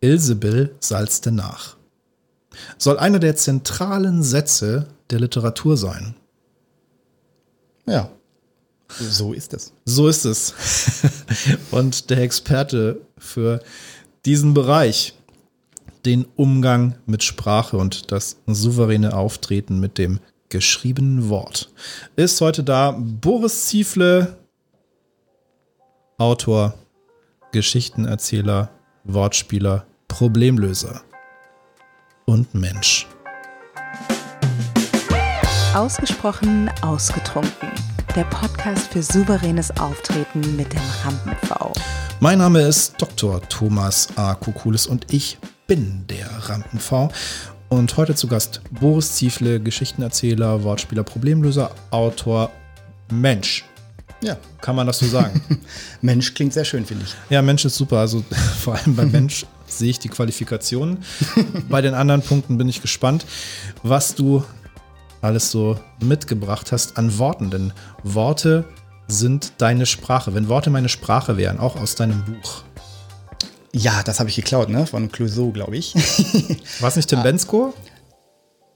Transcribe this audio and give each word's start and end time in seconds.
Ilsebill 0.00 0.74
salzte 0.80 1.32
nach. 1.32 1.76
Soll 2.76 2.98
einer 2.98 3.18
der 3.18 3.36
zentralen 3.36 4.22
Sätze 4.22 4.88
der 5.10 5.20
Literatur 5.20 5.76
sein. 5.76 6.14
Ja, 7.86 8.10
so 8.88 9.32
ist 9.32 9.54
es. 9.54 9.72
So 9.84 10.08
ist 10.08 10.24
es. 10.24 10.54
Und 11.70 12.10
der 12.10 12.18
Experte 12.18 13.00
für 13.18 13.60
diesen 14.24 14.54
Bereich, 14.54 15.14
den 16.04 16.26
Umgang 16.36 16.96
mit 17.06 17.22
Sprache 17.22 17.76
und 17.76 18.12
das 18.12 18.36
souveräne 18.46 19.14
Auftreten 19.14 19.80
mit 19.80 19.98
dem 19.98 20.20
geschriebenen 20.48 21.28
Wort, 21.28 21.70
ist 22.16 22.40
heute 22.40 22.62
da 22.62 22.96
Boris 22.98 23.66
Ziefle, 23.66 24.38
Autor, 26.16 26.74
Geschichtenerzähler, 27.52 28.70
Wortspieler, 29.04 29.86
Problemlöser 30.08 31.02
und 32.24 32.52
Mensch. 32.54 33.06
Ausgesprochen 35.74 36.70
ausgetrunken. 36.82 37.68
Der 38.16 38.24
Podcast 38.24 38.92
für 38.92 39.02
souveränes 39.02 39.70
Auftreten 39.78 40.56
mit 40.56 40.72
dem 40.72 40.80
Rampen-V. 41.04 41.72
Mein 42.18 42.38
Name 42.38 42.62
ist 42.62 42.94
Dr. 43.00 43.40
Thomas 43.48 44.08
A. 44.16 44.34
Kukulis 44.34 44.86
und 44.86 45.12
ich 45.12 45.38
bin 45.68 46.04
der 46.08 46.26
Rampen-V. 46.48 47.12
Und 47.68 47.96
heute 47.96 48.14
zu 48.16 48.26
Gast 48.26 48.62
Boris 48.70 49.14
Ziefle, 49.14 49.60
Geschichtenerzähler, 49.60 50.64
Wortspieler, 50.64 51.04
Problemlöser, 51.04 51.70
Autor, 51.90 52.50
Mensch. 53.12 53.64
Ja, 54.20 54.36
kann 54.60 54.74
man 54.74 54.86
das 54.86 54.98
so 54.98 55.06
sagen? 55.06 55.40
Mensch 56.00 56.34
klingt 56.34 56.52
sehr 56.52 56.64
schön, 56.64 56.84
finde 56.84 57.04
ich. 57.04 57.14
Ja, 57.30 57.40
Mensch 57.40 57.64
ist 57.64 57.76
super. 57.76 57.98
Also 57.98 58.24
vor 58.58 58.74
allem 58.74 58.96
beim 58.96 59.10
Mensch 59.12 59.46
sehe 59.68 59.90
ich 59.90 59.98
die 59.98 60.08
Qualifikationen. 60.08 60.98
Bei 61.68 61.80
den 61.80 61.94
anderen 61.94 62.22
Punkten 62.22 62.58
bin 62.58 62.68
ich 62.68 62.82
gespannt, 62.82 63.26
was 63.82 64.14
du 64.14 64.42
alles 65.20 65.50
so 65.50 65.78
mitgebracht 66.00 66.72
hast 66.72 66.96
an 66.96 67.18
Worten. 67.18 67.50
Denn 67.50 67.72
Worte 68.02 68.64
sind 69.08 69.52
deine 69.58 69.86
Sprache. 69.86 70.34
Wenn 70.34 70.48
Worte 70.48 70.70
meine 70.70 70.88
Sprache 70.88 71.36
wären, 71.36 71.58
auch 71.58 71.76
aus 71.76 71.94
deinem 71.94 72.24
Buch. 72.24 72.62
Ja, 73.72 74.02
das 74.02 74.18
habe 74.18 74.30
ich 74.30 74.36
geklaut, 74.36 74.70
ne? 74.70 74.86
Von 74.86 75.12
Clouseau, 75.12 75.50
glaube 75.50 75.76
ich. 75.76 75.94
War 76.80 76.88
es 76.88 76.96
nicht 76.96 77.08
Tim 77.08 77.20
ah. 77.20 77.22
Bensko? 77.22 77.74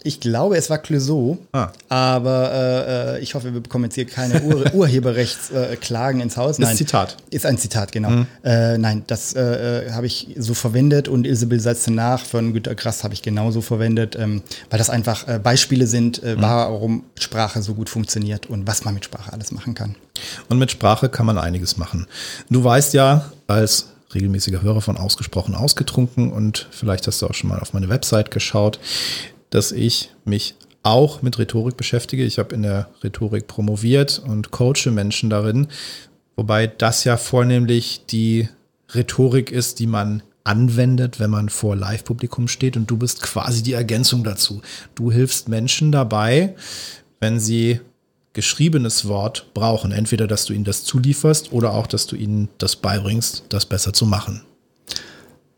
Ich 0.05 0.21
glaube, 0.21 0.57
es 0.57 0.69
war 0.71 0.79
Clouseau, 0.79 1.39
ah. 1.53 1.69
aber 1.89 2.53
äh, 2.53 3.17
äh, 3.17 3.21
ich 3.21 3.35
hoffe, 3.35 3.55
wir 3.55 3.61
bekommen 3.61 3.85
jetzt 3.85 3.95
hier 3.95 4.07
keine 4.07 4.43
Ur 4.43 4.75
Urheberrechtsklagen 4.75 6.21
äh, 6.21 6.25
ins 6.25 6.37
Haus. 6.37 6.59
Nein, 6.59 6.73
ist 6.73 6.79
Zitat. 6.79 7.17
Ist 7.31 7.47
ein 7.47 7.59
Zitat, 7.59 7.93
genau. 7.93 8.11
Mhm. 8.11 8.27
Äh, 8.43 8.79
nein, 8.79 9.05
das 9.07 9.35
äh, 9.35 9.87
äh, 9.87 9.91
habe 9.93 10.07
ich 10.07 10.35
so 10.37 10.55
verwendet 10.55 11.09
und 11.09 11.27
Isabel 11.27 11.61
setzte 11.61 11.93
nach 11.93 12.25
von 12.25 12.53
Günter 12.53 12.75
Grass 12.75 13.05
habe 13.05 13.15
ich 13.15 13.23
genauso 13.23 13.61
verwendet, 13.61 14.17
ähm, 14.19 14.43
weil 14.71 14.79
das 14.79 14.91
einfach 14.91 15.41
Beispiele 15.41 15.87
sind, 15.87 16.23
mhm. 16.23 16.37
warum 16.41 17.05
Sprache 17.19 17.63
so 17.63 17.75
gut 17.75 17.89
funktioniert 17.89 18.47
und 18.47 18.67
was 18.67 18.85
man 18.85 18.95
mit 18.95 19.05
Sprache 19.05 19.33
alles 19.33 19.53
machen 19.53 19.75
kann. 19.75 19.95
Und 20.49 20.59
mit 20.59 20.71
Sprache 20.71 21.09
kann 21.09 21.27
man 21.27 21.39
einiges 21.39 21.77
machen. 21.77 22.07
Du 22.51 22.63
weißt 22.63 22.95
ja, 22.95 23.31
als 23.47 23.87
regelmäßiger 24.15 24.63
Hörer 24.63 24.81
von 24.81 24.97
Ausgesprochen 24.97 25.55
ausgetrunken 25.55 26.33
und 26.33 26.69
vielleicht 26.71 27.07
hast 27.07 27.23
du 27.23 27.27
auch 27.27 27.35
schon 27.35 27.49
mal 27.49 27.61
auf 27.61 27.73
meine 27.73 27.89
Website 27.89 28.31
geschaut 28.31 28.79
dass 29.53 29.71
ich 29.71 30.11
mich 30.25 30.57
auch 30.83 31.23
mit 31.23 31.39
Rhetorik 31.39 31.77
beschäftige. 31.77 32.25
Ich 32.25 32.39
habe 32.39 32.55
in 32.55 32.63
der 32.63 32.89
Rhetorik 33.05 33.47
promoviert 33.47 34.21
und 34.27 34.51
coache 34.51 34.91
Menschen 34.91 35.31
darin, 35.31 35.69
wobei 36.35 36.67
das 36.67 37.05
ja 37.05 37.17
vornehmlich 37.17 38.03
die 38.07 38.49
Rhetorik 38.95 39.53
ist, 39.53 39.79
die 39.79 39.87
man 39.87 40.23
anwendet, 40.45 41.21
wenn 41.21 41.31
man 41.31 41.51
vor 41.51 41.77
Live-Publikum 41.77 42.49
steht 42.49 42.77
und 42.77 42.91
du 42.91 42.97
bist 42.97 43.23
quasi 43.23 43.63
die 43.63 43.75
Ergänzung 43.75 44.25
dazu. 44.25 44.61
Du 44.97 45.13
hilfst 45.13 45.49
Menschen 45.49 45.93
dabei, 45.93 46.57
wenn 47.21 47.39
sie 47.39 47.81
geschriebenes 48.33 49.07
Wort 49.07 49.53
brauchen. 49.55 49.93
Entweder, 49.93 50.27
dass 50.27 50.47
du 50.47 50.53
ihnen 50.53 50.65
das 50.65 50.85
zulieferst 50.85 51.53
oder 51.53 51.75
auch, 51.75 51.87
dass 51.87 52.07
du 52.07 52.17
ihnen 52.17 52.49
das 52.59 52.75
beibringst, 52.75 53.45
das 53.51 53.67
besser 53.67 53.93
zu 53.93 54.07
machen. 54.07 54.43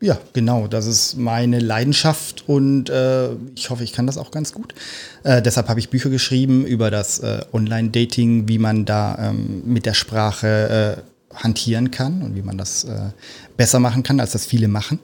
Ja, 0.05 0.19
genau. 0.33 0.67
Das 0.67 0.85
ist 0.85 1.17
meine 1.17 1.59
Leidenschaft 1.59 2.47
und 2.47 2.91
äh, 2.91 3.29
ich 3.55 3.71
hoffe, 3.71 3.83
ich 3.83 3.91
kann 3.91 4.05
das 4.05 4.19
auch 4.19 4.29
ganz 4.29 4.53
gut. 4.53 4.75
Äh, 5.23 5.41
deshalb 5.41 5.67
habe 5.67 5.79
ich 5.79 5.89
Bücher 5.89 6.11
geschrieben 6.11 6.63
über 6.63 6.91
das 6.91 7.17
äh, 7.17 7.43
Online-Dating, 7.51 8.47
wie 8.47 8.59
man 8.59 8.85
da 8.85 9.17
ähm, 9.17 9.63
mit 9.65 9.87
der 9.87 9.95
Sprache 9.95 11.01
äh, 11.33 11.35
hantieren 11.35 11.89
kann 11.89 12.21
und 12.21 12.35
wie 12.35 12.43
man 12.43 12.55
das 12.55 12.83
äh, 12.83 13.09
besser 13.57 13.79
machen 13.79 14.03
kann, 14.03 14.19
als 14.19 14.33
das 14.33 14.45
viele 14.45 14.67
machen. 14.67 14.99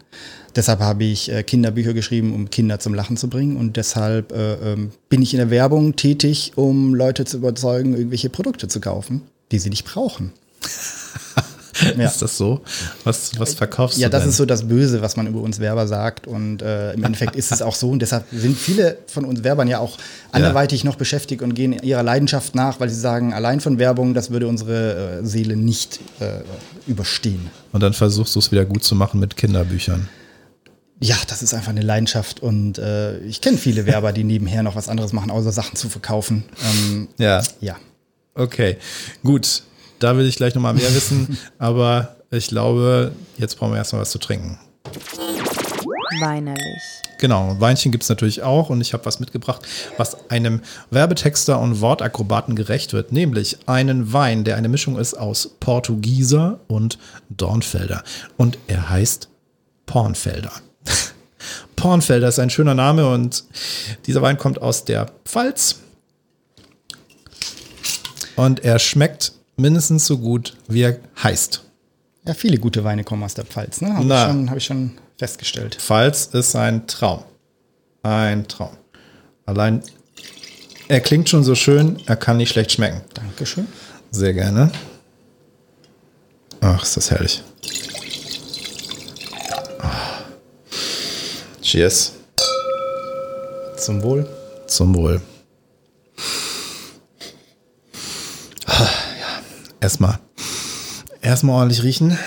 Deshalb 0.56 0.82
habe 0.82 1.04
ich 1.04 1.32
äh, 1.32 1.42
Kinderbücher 1.42 1.96
geschrieben, 1.96 2.32
um 2.36 2.52
Kinder 2.52 2.78
zum 2.78 2.94
Lachen 2.94 3.18
zu 3.18 3.28
bringen. 3.28 3.58
Und 3.58 3.78
deshalb 3.78 4.32
ähm, 4.32 4.92
bin 5.10 5.24
ich 5.24 5.34
in 5.34 5.40
der 5.40 5.50
Werbung 5.50 5.96
tätig, 5.96 6.52
um 6.58 6.94
Leute 6.94 7.26
zu 7.26 7.38
überzeugen, 7.38 7.96
irgendwelche 7.96 8.30
Produkte 8.30 8.68
zu 8.68 8.80
kaufen, 8.80 9.24
die 9.52 9.58
sie 9.58 9.72
nicht 9.72 9.86
brauchen. 9.86 10.32
Ja. 11.98 12.06
Ist 12.06 12.22
das 12.22 12.38
so? 12.38 12.62
Was, 13.04 13.32
was 13.38 13.54
verkaufst 13.54 13.98
ja, 13.98 14.08
du? 14.08 14.14
Ja, 14.14 14.20
das 14.20 14.28
ist 14.28 14.38
so 14.38 14.46
das 14.46 14.68
Böse, 14.68 15.02
was 15.02 15.18
man 15.18 15.28
über 15.28 15.42
uns 15.42 15.60
Werber 15.60 15.88
sagt. 15.88 16.28
Und 16.28 16.62
äh, 16.62 16.94
im 16.94 17.04
Endeffekt 17.04 17.36
ist 17.36 17.52
es 17.52 17.62
auch 17.62 17.76
so. 17.76 17.90
Und 17.90 18.02
deshalb 18.02 18.26
sind 18.32 18.58
viele 18.58 18.98
von 19.08 19.26
uns 19.26 19.44
Werbern 19.44 19.68
ja 19.68 19.80
auch 19.80 19.98
anderweitig 20.32 20.84
ja. 20.84 20.90
noch 20.90 20.96
beschäftigt 20.96 21.42
und 21.42 21.54
gehen 21.54 21.74
ihrer 21.74 22.04
Leidenschaft 22.04 22.56
nach, 22.56 22.80
weil 22.80 22.90
sie 22.90 23.00
sagen, 23.00 23.34
allein 23.34 23.60
von 23.60 23.80
Werbung, 23.80 24.14
das 24.14 24.32
würde 24.32 24.48
unsere 24.48 25.20
äh, 25.20 25.26
Seele 25.26 25.56
nicht 25.56 26.00
äh, 26.20 26.42
überstehen. 26.88 27.50
Und 27.72 27.82
dann 27.82 27.94
versuchst 27.94 28.36
du 28.36 28.40
es 28.40 28.52
wieder 28.52 28.66
gut 28.66 28.84
zu 28.84 28.96
machen 28.96 29.20
mit 29.20 29.38
Kinderbüchern. 29.38 30.08
Ja, 31.04 31.16
das 31.28 31.42
ist 31.42 31.56
einfach 31.56 31.72
eine 31.72 31.82
Leidenschaft 31.82 32.42
und 32.42 32.78
äh, 32.78 33.18
ich 33.22 33.42
kenne 33.42 33.58
viele 33.58 33.88
Werber, 33.88 34.14
die 34.14 34.24
nebenher 34.24 34.62
noch 34.62 34.76
was 34.76 34.88
anderes 34.88 35.14
machen, 35.14 35.32
außer 35.32 35.52
Sachen 35.52 35.76
zu 35.76 35.90
verkaufen. 35.90 36.44
Ähm, 36.64 37.08
ja. 37.18 37.42
Ja. 37.60 37.78
Okay, 38.36 38.78
gut. 39.24 39.64
Da 40.02 40.18
will 40.18 40.26
ich 40.26 40.36
gleich 40.36 40.56
nochmal 40.56 40.74
mehr 40.74 40.94
wissen. 40.96 41.38
Aber 41.60 42.16
ich 42.32 42.48
glaube, 42.48 43.12
jetzt 43.38 43.56
brauchen 43.56 43.72
wir 43.72 43.78
erstmal 43.78 44.02
was 44.02 44.10
zu 44.10 44.18
trinken. 44.18 44.60
Weinerlich. 46.20 46.82
Genau, 47.20 47.56
Weinchen 47.60 47.92
gibt 47.92 48.04
es 48.04 48.10
natürlich 48.10 48.42
auch 48.42 48.72
und 48.72 48.82
ich 48.82 48.94
habe 48.94 49.06
was 49.06 49.20
mitgebracht, 49.20 49.62
was 49.98 50.32
einem 50.32 50.62
Werbetexter 50.90 51.60
und 51.60 51.80
Wortakrobaten 51.80 52.56
gerecht 52.56 52.94
wird, 52.94 53.12
nämlich 53.12 53.60
einen 53.68 54.12
Wein, 54.12 54.44
der 54.44 54.56
eine 54.56 54.70
Mischung 54.70 54.98
ist 54.98 55.14
aus 55.14 55.52
Portugieser 55.60 56.60
und 56.68 56.98
Dornfelder. 57.30 58.04
Und 58.38 58.58
er 58.66 58.90
heißt 58.90 59.30
Pornfelder. 59.86 60.52
Pornfelder 61.76 62.28
ist 62.28 62.40
ein 62.40 62.50
schöner 62.50 62.74
Name 62.74 63.08
und 63.08 63.44
dieser 64.08 64.24
Wein 64.24 64.40
kommt 64.40 64.60
aus 64.60 64.84
der 64.84 65.12
Pfalz. 65.26 65.76
Und 68.36 68.64
er 68.64 68.80
schmeckt 68.80 69.34
mindestens 69.62 70.06
so 70.06 70.18
gut, 70.18 70.58
wie 70.68 70.82
er 70.82 70.98
heißt. 71.22 71.64
Ja, 72.26 72.34
viele 72.34 72.58
gute 72.58 72.84
Weine 72.84 73.04
kommen 73.04 73.24
aus 73.24 73.34
der 73.34 73.46
Pfalz, 73.46 73.82
ne? 73.82 73.96
Habe 73.96 74.06
ich, 74.06 74.20
schon, 74.20 74.50
hab 74.50 74.58
ich 74.58 74.66
schon 74.66 74.92
festgestellt. 75.18 75.76
Pfalz 75.76 76.30
ist 76.34 76.56
ein 76.56 76.86
Traum. 76.88 77.24
Ein 78.04 78.48
Traum. 78.48 78.78
Allein, 79.46 79.82
er 80.88 81.00
klingt 81.00 81.30
schon 81.30 81.44
so 81.44 81.56
schön, 81.56 82.00
er 82.06 82.16
kann 82.16 82.38
nicht 82.38 82.50
schlecht 82.50 82.72
schmecken. 82.72 83.02
Dankeschön. 83.14 83.68
Sehr 84.12 84.34
gerne. 84.34 84.72
Ach, 86.60 86.84
ist 86.84 86.98
das 86.98 87.10
herrlich. 87.10 87.42
Cheers. 91.62 92.14
Zum 93.78 94.04
Wohl. 94.04 94.28
Zum 94.68 94.94
Wohl. 94.94 95.22
Erstmal. 99.82 100.20
Erstmal 101.22 101.56
ordentlich 101.56 101.84
riechen. 101.84 102.18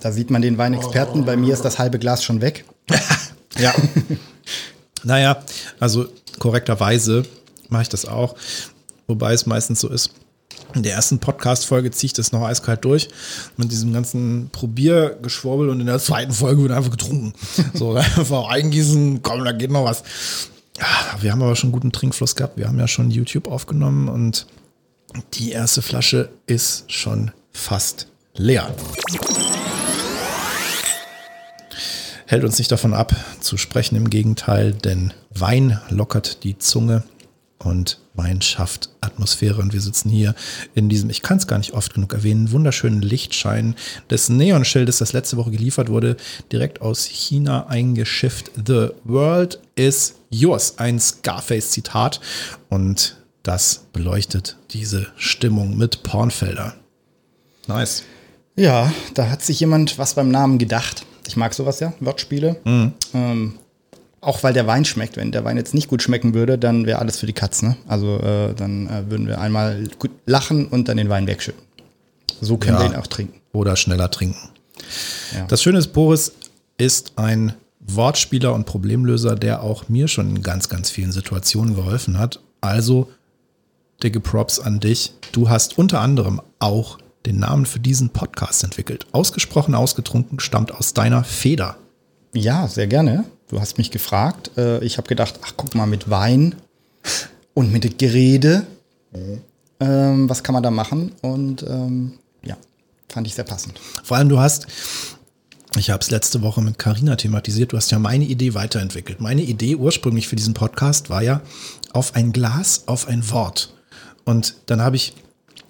Da 0.00 0.10
sieht 0.12 0.30
man 0.30 0.40
den 0.40 0.56
Weinexperten. 0.56 1.24
Bei 1.24 1.36
mir 1.36 1.52
ist 1.52 1.64
das 1.64 1.78
halbe 1.78 1.98
Glas 1.98 2.24
schon 2.24 2.40
weg. 2.40 2.64
ja. 3.58 3.74
naja, 5.02 5.42
also 5.80 6.06
korrekterweise 6.38 7.24
mache 7.68 7.82
ich 7.82 7.88
das 7.88 8.04
auch. 8.04 8.36
Wobei 9.08 9.32
es 9.32 9.46
meistens 9.46 9.80
so 9.80 9.88
ist, 9.88 10.10
in 10.76 10.82
der 10.82 10.94
ersten 10.94 11.18
Podcast-Folge 11.18 11.90
ziehe 11.90 12.08
ich 12.08 12.12
das 12.12 12.32
noch 12.32 12.42
eiskalt 12.42 12.84
durch 12.84 13.08
mit 13.56 13.70
diesem 13.70 13.92
ganzen 13.92 14.50
Probiergeschwurbel 14.50 15.68
und 15.68 15.80
in 15.80 15.86
der 15.86 15.98
zweiten 15.98 16.32
Folge 16.32 16.62
wird 16.62 16.72
einfach 16.72 16.90
getrunken. 16.90 17.34
So, 17.74 17.94
einfach 17.94 18.48
eingießen, 18.48 19.22
komm, 19.22 19.44
da 19.44 19.52
geht 19.52 19.70
noch 19.70 19.84
was. 19.84 20.02
Wir 21.20 21.32
haben 21.32 21.42
aber 21.42 21.56
schon 21.56 21.72
guten 21.72 21.92
Trinkfluss 21.92 22.36
gehabt. 22.36 22.56
Wir 22.56 22.68
haben 22.68 22.78
ja 22.78 22.88
schon 22.88 23.10
YouTube 23.10 23.48
aufgenommen 23.48 24.08
und 24.08 24.46
die 25.34 25.52
erste 25.52 25.82
Flasche 25.82 26.30
ist 26.46 26.90
schon 26.90 27.30
fast 27.52 28.08
leer. 28.34 28.74
Hält 32.26 32.44
uns 32.44 32.58
nicht 32.58 32.72
davon 32.72 32.94
ab 32.94 33.14
zu 33.40 33.56
sprechen, 33.58 33.96
im 33.96 34.08
Gegenteil, 34.08 34.72
denn 34.72 35.12
Wein 35.30 35.80
lockert 35.90 36.44
die 36.44 36.58
Zunge 36.58 37.02
und 37.58 37.98
Wein 38.14 38.42
schafft 38.42 38.90
Atmosphäre 39.00 39.60
und 39.60 39.72
wir 39.72 39.80
sitzen 39.80 40.10
hier 40.10 40.34
in 40.74 40.88
diesem, 40.88 41.08
ich 41.08 41.22
kann 41.22 41.38
es 41.38 41.46
gar 41.46 41.58
nicht 41.58 41.72
oft 41.72 41.94
genug 41.94 42.12
erwähnen, 42.12 42.52
wunderschönen 42.52 43.00
Lichtschein 43.00 43.74
des 44.10 44.28
Neonschildes, 44.28 44.98
das 44.98 45.12
letzte 45.12 45.36
Woche 45.36 45.50
geliefert 45.50 45.88
wurde, 45.88 46.16
direkt 46.50 46.82
aus 46.82 47.06
China 47.06 47.66
eingeschifft. 47.68 48.50
The 48.54 48.88
world 49.04 49.60
is 49.76 50.14
yours. 50.30 50.78
Ein 50.78 51.00
Scarface-Zitat 51.00 52.20
und 52.68 53.16
das 53.42 53.86
beleuchtet 53.92 54.56
diese 54.70 55.08
Stimmung 55.16 55.76
mit 55.76 56.02
Pornfelder. 56.02 56.74
Nice. 57.66 58.04
Ja, 58.56 58.92
da 59.14 59.30
hat 59.30 59.42
sich 59.42 59.58
jemand 59.60 59.98
was 59.98 60.14
beim 60.14 60.30
Namen 60.30 60.58
gedacht. 60.58 61.06
Ich 61.26 61.36
mag 61.36 61.54
sowas 61.54 61.80
ja, 61.80 61.94
Wortspiele. 62.00 62.60
Mhm. 62.64 62.92
Ähm, 63.14 63.58
auch 64.22 64.42
weil 64.42 64.54
der 64.54 64.66
Wein 64.66 64.86
schmeckt. 64.86 65.16
Wenn 65.16 65.32
der 65.32 65.44
Wein 65.44 65.58
jetzt 65.58 65.74
nicht 65.74 65.88
gut 65.88 66.02
schmecken 66.02 66.32
würde, 66.32 66.56
dann 66.56 66.86
wäre 66.86 67.00
alles 67.00 67.18
für 67.18 67.26
die 67.26 67.32
Katz. 67.34 67.60
Ne? 67.60 67.76
Also 67.86 68.18
äh, 68.18 68.54
dann 68.54 68.86
äh, 68.86 69.10
würden 69.10 69.26
wir 69.26 69.40
einmal 69.40 69.88
gut 69.98 70.12
lachen 70.24 70.66
und 70.68 70.88
dann 70.88 70.96
den 70.96 71.10
Wein 71.10 71.26
wegschütten. 71.26 71.60
So 72.40 72.56
können 72.56 72.78
ja, 72.78 72.84
wir 72.84 72.90
ihn 72.90 72.96
auch 72.96 73.06
trinken. 73.06 73.40
Oder 73.52 73.76
schneller 73.76 74.10
trinken. 74.10 74.48
Ja. 75.34 75.44
Das 75.46 75.62
Schöne 75.62 75.78
ist, 75.78 75.88
Boris 75.88 76.32
ist 76.78 77.12
ein 77.16 77.54
Wortspieler 77.80 78.54
und 78.54 78.64
Problemlöser, 78.64 79.34
der 79.34 79.62
auch 79.62 79.88
mir 79.88 80.06
schon 80.06 80.36
in 80.36 80.42
ganz, 80.42 80.68
ganz 80.68 80.88
vielen 80.88 81.12
Situationen 81.12 81.74
geholfen 81.74 82.18
hat. 82.18 82.40
Also 82.60 83.10
dicke 84.02 84.20
Props 84.20 84.60
an 84.60 84.78
dich. 84.78 85.14
Du 85.32 85.48
hast 85.48 85.78
unter 85.78 86.00
anderem 86.00 86.40
auch 86.60 86.98
den 87.26 87.38
Namen 87.38 87.66
für 87.66 87.80
diesen 87.80 88.10
Podcast 88.10 88.62
entwickelt. 88.62 89.06
Ausgesprochen 89.10 89.74
ausgetrunken 89.74 90.38
stammt 90.38 90.72
aus 90.72 90.94
deiner 90.94 91.24
Feder. 91.24 91.76
Ja, 92.34 92.66
sehr 92.68 92.86
gerne. 92.86 93.24
Du 93.52 93.60
hast 93.60 93.76
mich 93.76 93.90
gefragt. 93.90 94.50
Äh, 94.56 94.82
ich 94.82 94.96
habe 94.96 95.06
gedacht, 95.06 95.38
ach 95.42 95.52
guck 95.58 95.74
mal, 95.74 95.84
mit 95.84 96.08
Wein 96.08 96.54
und 97.52 97.70
mit 97.70 97.98
Gerede, 97.98 98.66
mhm. 99.12 100.26
was 100.26 100.42
kann 100.42 100.54
man 100.54 100.62
da 100.62 100.70
machen? 100.70 101.12
Und 101.20 101.62
ähm, 101.64 102.14
ja, 102.42 102.56
fand 103.10 103.26
ich 103.26 103.34
sehr 103.34 103.44
passend. 103.44 103.78
Vor 104.04 104.16
allem, 104.16 104.30
du 104.30 104.38
hast, 104.38 104.68
ich 105.76 105.90
habe 105.90 106.00
es 106.00 106.10
letzte 106.10 106.40
Woche 106.40 106.62
mit 106.62 106.78
Carina 106.78 107.14
thematisiert, 107.16 107.72
du 107.72 107.76
hast 107.76 107.90
ja 107.90 107.98
meine 107.98 108.24
Idee 108.24 108.54
weiterentwickelt. 108.54 109.20
Meine 109.20 109.42
Idee 109.42 109.76
ursprünglich 109.76 110.28
für 110.28 110.36
diesen 110.36 110.54
Podcast 110.54 111.10
war 111.10 111.22
ja 111.22 111.42
auf 111.92 112.14
ein 112.14 112.32
Glas, 112.32 112.84
auf 112.86 113.06
ein 113.06 113.30
Wort. 113.30 113.74
Und 114.24 114.54
dann 114.64 114.80
habe 114.80 114.96
ich 114.96 115.12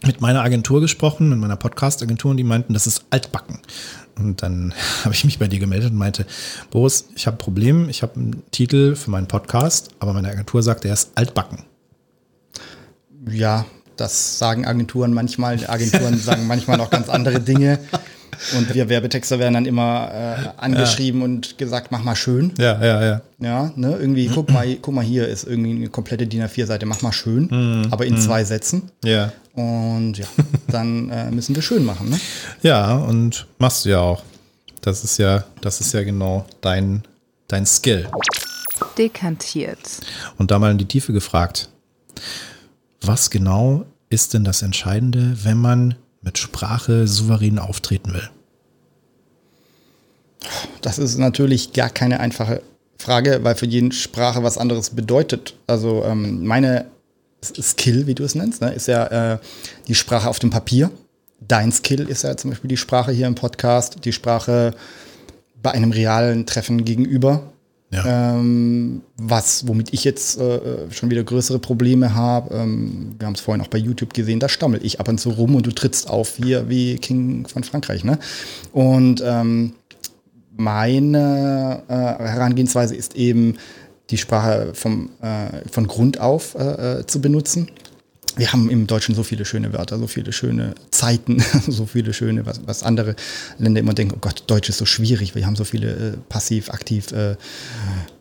mit 0.05 0.21
meiner 0.21 0.43
Agentur 0.43 0.81
gesprochen, 0.81 1.29
mit 1.29 1.39
meiner 1.39 1.57
Podcast-Agentur, 1.57 2.31
und 2.33 2.37
die 2.37 2.45
meinten, 2.45 2.75
das 2.75 2.87
ist 2.87 3.05
altbacken. 3.11 3.61
Und 4.19 4.43
dann 4.43 4.75
habe 5.05 5.15
ich 5.15 5.25
mich 5.25 5.39
bei 5.39 5.49
dir 5.49 5.59
gemeldet 5.59 5.91
und 5.91 5.99
meinte, 5.99 6.27
Boris, 6.71 7.09
ich 7.15 7.27
habe 7.27 7.37
ein 7.37 7.39
Problem, 7.39 7.89
ich 7.89 8.03
habe 8.03 8.17
einen 8.17 8.43
Titel 8.51 8.95
für 8.95 9.11
meinen 9.11 9.29
Podcast, 9.29 9.91
aber 9.99 10.13
meine 10.13 10.29
Agentur 10.29 10.63
sagt, 10.63 10.85
er 10.85 10.93
ist 10.93 11.13
altbacken. 11.15 11.65
Ja, 13.31 13.65
das 13.97 14.39
sagen 14.39 14.67
Agenturen 14.67 15.13
manchmal. 15.13 15.65
Agenturen 15.67 16.19
sagen 16.19 16.47
manchmal 16.47 16.79
noch 16.79 16.91
ganz 16.91 17.09
andere 17.09 17.41
Dinge. 17.41 17.79
Und 18.57 18.75
wir 18.75 18.89
Werbetexter 18.89 19.39
werden 19.39 19.55
dann 19.55 19.67
immer 19.67 20.11
äh, 20.13 20.49
angeschrieben 20.61 21.21
ja. 21.21 21.25
und 21.27 21.59
gesagt, 21.59 21.93
mach 21.93 22.03
mal 22.03 22.17
schön. 22.17 22.53
Ja, 22.59 22.83
ja, 22.83 23.05
ja. 23.05 23.21
Ja, 23.39 23.73
ne, 23.77 23.97
irgendwie, 24.01 24.29
guck 24.29 24.51
mal, 24.51 24.67
guck 24.81 24.95
mal, 24.95 25.05
hier 25.05 25.29
ist 25.29 25.45
irgendwie 25.45 25.71
eine 25.71 25.89
komplette 25.89 26.27
DIN 26.27 26.43
A4-Seite, 26.43 26.87
mach 26.87 27.03
mal 27.03 27.13
schön, 27.13 27.45
mm, 27.45 27.93
aber 27.93 28.07
in 28.07 28.15
mm. 28.15 28.21
zwei 28.21 28.43
Sätzen. 28.45 28.91
Ja. 29.05 29.33
Und 29.55 30.19
ja, 30.19 30.27
dann 30.69 31.11
äh, 31.11 31.31
müssen 31.31 31.55
wir 31.55 31.63
schön 31.63 31.85
machen, 31.85 32.11
ne? 32.11 32.21
Ja, 32.63 32.97
und 32.97 33.47
machst 33.59 33.85
du 33.85 33.91
ja 33.91 34.01
auch. 34.01 34.23
Das 34.81 35.05
ist 35.05 35.19
ja, 35.19 35.45
das 35.61 35.81
ist 35.81 35.93
ja 35.93 36.03
genau 36.03 36.47
dein, 36.61 37.03
dein 37.49 37.67
Skill. 37.67 38.09
Dekantiert. 38.99 39.79
Und 40.39 40.51
da 40.51 40.59
mal 40.59 40.73
in 40.73 40.79
die 40.79 40.87
Tiefe 40.87 41.13
gefragt. 41.13 41.69
Was 43.01 43.31
genau 43.31 43.85
ist 44.11 44.35
denn 44.35 44.45
das 44.45 44.63
Entscheidende, 44.63 45.37
wenn 45.45 45.59
man 45.59 45.95
mit 46.21 46.39
Sprache 46.39 47.07
souverän 47.07 47.59
auftreten 47.59 48.15
will? 48.15 48.29
Das 50.81 50.99
ist 50.99 51.19
natürlich 51.19 51.73
gar 51.73 51.91
keine 51.91 52.21
einfache 52.21 52.63
Frage, 52.99 53.41
weil 53.43 53.55
für 53.55 53.67
jeden 53.67 53.93
Sprache 53.93 54.43
was 54.43 54.59
anderes 54.59 54.91
bedeutet. 54.91 55.55
Also 55.67 56.05
ähm, 56.05 56.45
meine 56.45 56.87
Skill, 57.43 58.07
wie 58.07 58.15
du 58.15 58.25
es 58.25 58.35
nennst, 58.35 58.61
ne, 58.61 58.73
ist 58.73 58.89
ja 58.89 59.35
äh, 59.35 59.39
die 59.89 59.95
Sprache 59.95 60.29
auf 60.29 60.39
dem 60.39 60.51
Papier. 60.51 60.91
Dein 61.41 61.73
Skill 61.73 62.09
ist 62.09 62.23
ja 62.23 62.37
zum 62.37 62.51
Beispiel 62.51 62.69
die 62.69 62.77
Sprache 62.77 63.13
hier 63.13 63.27
im 63.27 63.35
Podcast, 63.35 64.05
die 64.05 64.13
Sprache 64.13 64.75
bei 65.61 65.73
einem 65.73 65.91
realen 65.91 66.47
Treffen 66.47 66.85
gegenüber. 66.85 67.43
Ja. 67.91 68.37
Ähm, 68.37 69.03
was, 69.19 69.69
womit 69.69 69.93
ich 69.93 70.03
jetzt 70.05 70.41
äh, 70.41 70.91
schon 70.91 71.11
wieder 71.11 71.25
größere 71.25 71.59
Probleme 71.59 72.15
habe. 72.15 72.55
Ähm, 72.55 73.17
wir 73.19 73.27
haben 73.27 73.35
es 73.35 73.43
vorhin 73.43 73.63
auch 73.63 73.69
bei 73.69 73.77
YouTube 73.77 74.15
gesehen, 74.15 74.41
da 74.41 74.49
stammel 74.49 74.81
ich 74.83 74.99
ab 74.99 75.09
und 75.09 75.19
zu 75.19 75.29
rum 75.29 75.55
und 75.55 75.67
du 75.67 75.73
trittst 75.73 76.09
auf 76.09 76.37
hier 76.43 76.71
wie 76.71 76.97
King 76.97 77.47
von 77.47 77.65
Frankreich. 77.65 78.03
Ne? 78.03 78.19
Und 78.73 79.23
ähm, 79.23 79.75
meine 80.57 81.83
äh, 81.89 81.93
Herangehensweise 81.93 82.95
ist 82.95 83.15
eben, 83.15 83.57
die 84.13 84.19
Sprache 84.19 84.73
vom, 84.75 85.11
äh, 85.21 85.69
von 85.71 85.87
Grund 85.89 86.21
auf 86.21 86.55
äh, 86.55 87.01
äh, 87.01 87.07
zu 87.07 87.21
benutzen 87.21 87.69
wir 88.37 88.53
haben 88.53 88.71
im 88.71 88.87
Deutschen 88.87 89.15
so 89.15 89.23
viele 89.23 89.45
schöne 89.45 89.73
Wörter, 89.73 89.99
so 89.99 90.07
viele 90.07 90.33
schöne 90.33 90.75
Zeiten, 90.91 91.43
so 91.69 91.87
viele 91.87 92.15
schöne, 92.15 92.47
was, 92.47 92.61
was 92.67 92.83
andere 92.83 93.15
Länder 93.59 93.81
immer 93.81 93.95
denken, 93.95 94.15
oh 94.17 94.21
Gott, 94.21 94.45
Deutsch 94.47 94.69
ist 94.69 94.79
so 94.79 94.87
schwierig, 94.87 95.35
wir 95.35 95.47
haben 95.47 95.57
so 95.57 95.65
viele 95.65 95.91
äh, 95.91 96.13
passiv, 96.29 96.71
aktiv, 96.71 97.13
äh, 97.13 97.37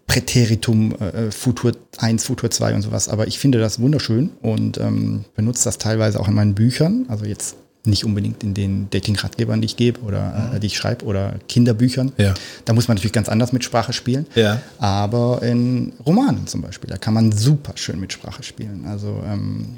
Präteritum, 0.08 0.96
äh, 1.00 1.32
Futur 1.32 1.72
1, 1.98 2.26
Futur 2.26 2.52
2 2.52 2.76
und 2.76 2.82
sowas. 2.82 3.08
Aber 3.08 3.28
ich 3.28 3.40
finde 3.40 3.60
das 3.60 3.80
wunderschön 3.80 4.32
und 4.42 4.78
ähm, 4.78 5.24
benutze 5.36 5.64
das 5.64 5.78
teilweise 5.78 6.20
auch 6.20 6.28
in 6.28 6.34
meinen 6.34 6.54
Büchern. 6.54 7.06
Also 7.08 7.24
jetzt 7.24 7.56
nicht 7.86 8.06
unbedingt 8.06 8.44
in 8.44 8.54
den 8.54 8.90
Dating-Ratgebern, 8.90 9.62
die 9.62 9.66
ich 9.66 9.76
gebe 9.76 10.02
oder 10.02 10.52
äh, 10.56 10.60
die 10.60 10.68
ich 10.68 10.78
schreibe 10.78 11.06
oder 11.06 11.36
Kinderbüchern. 11.48 12.12
Ja. 12.18 12.34
Da 12.66 12.74
muss 12.74 12.88
man 12.88 12.96
natürlich 12.96 13.14
ganz 13.14 13.30
anders 13.30 13.54
mit 13.54 13.64
Sprache 13.64 13.94
spielen. 13.94 14.28
Ja. 14.36 14.62
Aber 14.78 15.42
in 15.42 15.94
Romanen 16.06 16.48
zum 16.48 16.62
Beispiel, 16.62 16.90
da 16.90 16.98
kann 16.98 17.14
man 17.14 17.32
super 17.32 17.74
schön 17.76 18.00
mit 18.00 18.14
Sprache 18.14 18.44
spielen. 18.44 18.86
Also 18.86 19.24
ähm, 19.26 19.78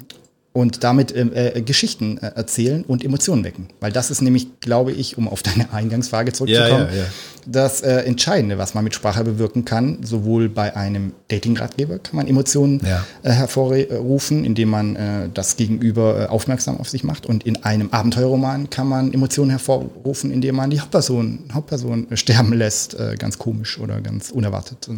und 0.54 0.84
damit 0.84 1.14
ähm, 1.16 1.32
äh, 1.34 1.60
Geschichten 1.62 2.18
äh, 2.18 2.30
erzählen 2.36 2.84
und 2.84 3.04
Emotionen 3.04 3.42
wecken. 3.42 3.68
Weil 3.80 3.90
das 3.90 4.12
ist 4.12 4.22
nämlich, 4.22 4.60
glaube 4.60 4.92
ich, 4.92 5.18
um 5.18 5.28
auf 5.28 5.42
deine 5.42 5.72
Eingangsfrage 5.72 6.32
zurückzukommen, 6.32 6.88
ja. 6.96 7.04
Das 7.46 7.80
äh, 7.80 8.00
Entscheidende, 8.00 8.58
was 8.58 8.74
man 8.74 8.84
mit 8.84 8.94
Sprache 8.94 9.24
bewirken 9.24 9.64
kann. 9.64 9.98
Sowohl 10.02 10.48
bei 10.48 10.76
einem 10.76 11.12
Dating-Ratgeber 11.28 11.98
kann 11.98 12.16
man 12.16 12.26
Emotionen 12.26 12.80
äh, 12.80 13.30
hervorrufen, 13.30 14.44
indem 14.44 14.70
man 14.70 14.96
äh, 14.96 15.28
das 15.32 15.56
Gegenüber 15.56 16.22
äh, 16.22 16.26
aufmerksam 16.26 16.78
auf 16.78 16.88
sich 16.88 17.04
macht. 17.04 17.26
Und 17.26 17.44
in 17.44 17.64
einem 17.64 17.90
Abenteuerroman 17.90 18.70
kann 18.70 18.88
man 18.88 19.12
Emotionen 19.12 19.50
hervorrufen, 19.50 20.30
indem 20.30 20.56
man 20.56 20.70
die 20.70 20.80
Hauptperson, 20.80 21.40
Hauptperson 21.52 22.08
sterben 22.14 22.52
lässt. 22.52 22.96
ganz 23.18 23.38
komisch 23.38 23.78
oder 23.78 24.00
ganz 24.00 24.30
unerwartet. 24.30 24.88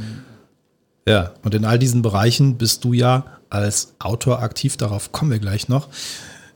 Ja, 1.08 1.32
und 1.42 1.54
in 1.54 1.64
all 1.64 1.78
diesen 1.78 2.02
Bereichen 2.02 2.56
bist 2.56 2.84
du 2.84 2.92
ja 2.92 3.24
als 3.48 3.94
Autor 3.98 4.42
aktiv, 4.42 4.76
darauf 4.76 5.12
kommen 5.12 5.30
wir 5.30 5.38
gleich 5.38 5.68
noch. 5.68 5.88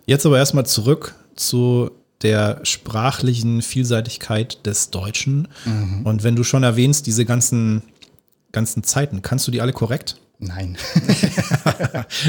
Jetzt 0.07 0.27
aber 0.27 0.39
erstmal 0.39 0.67
zurück 0.67 1.15
zu 1.37 1.91
der 2.23 2.61
sprachlichen 2.65 3.63
Vielseitigkeit 3.63 4.65
des 4.67 4.91
Deutschen. 4.91 5.49
Mhm. 5.65 6.03
Und 6.05 6.23
wenn 6.23 6.37
du 6.37 6.45
schon 6.45 6.63
erwähnst, 6.63 7.07
diese 7.07 7.25
ganzen, 7.25 7.83
ganzen 8.53 8.85
Zeiten, 8.85 9.23
kannst 9.23 9.47
du 9.47 9.51
die 9.51 9.61
alle 9.61 9.73
korrekt? 9.73 10.17
Nein. 10.39 10.77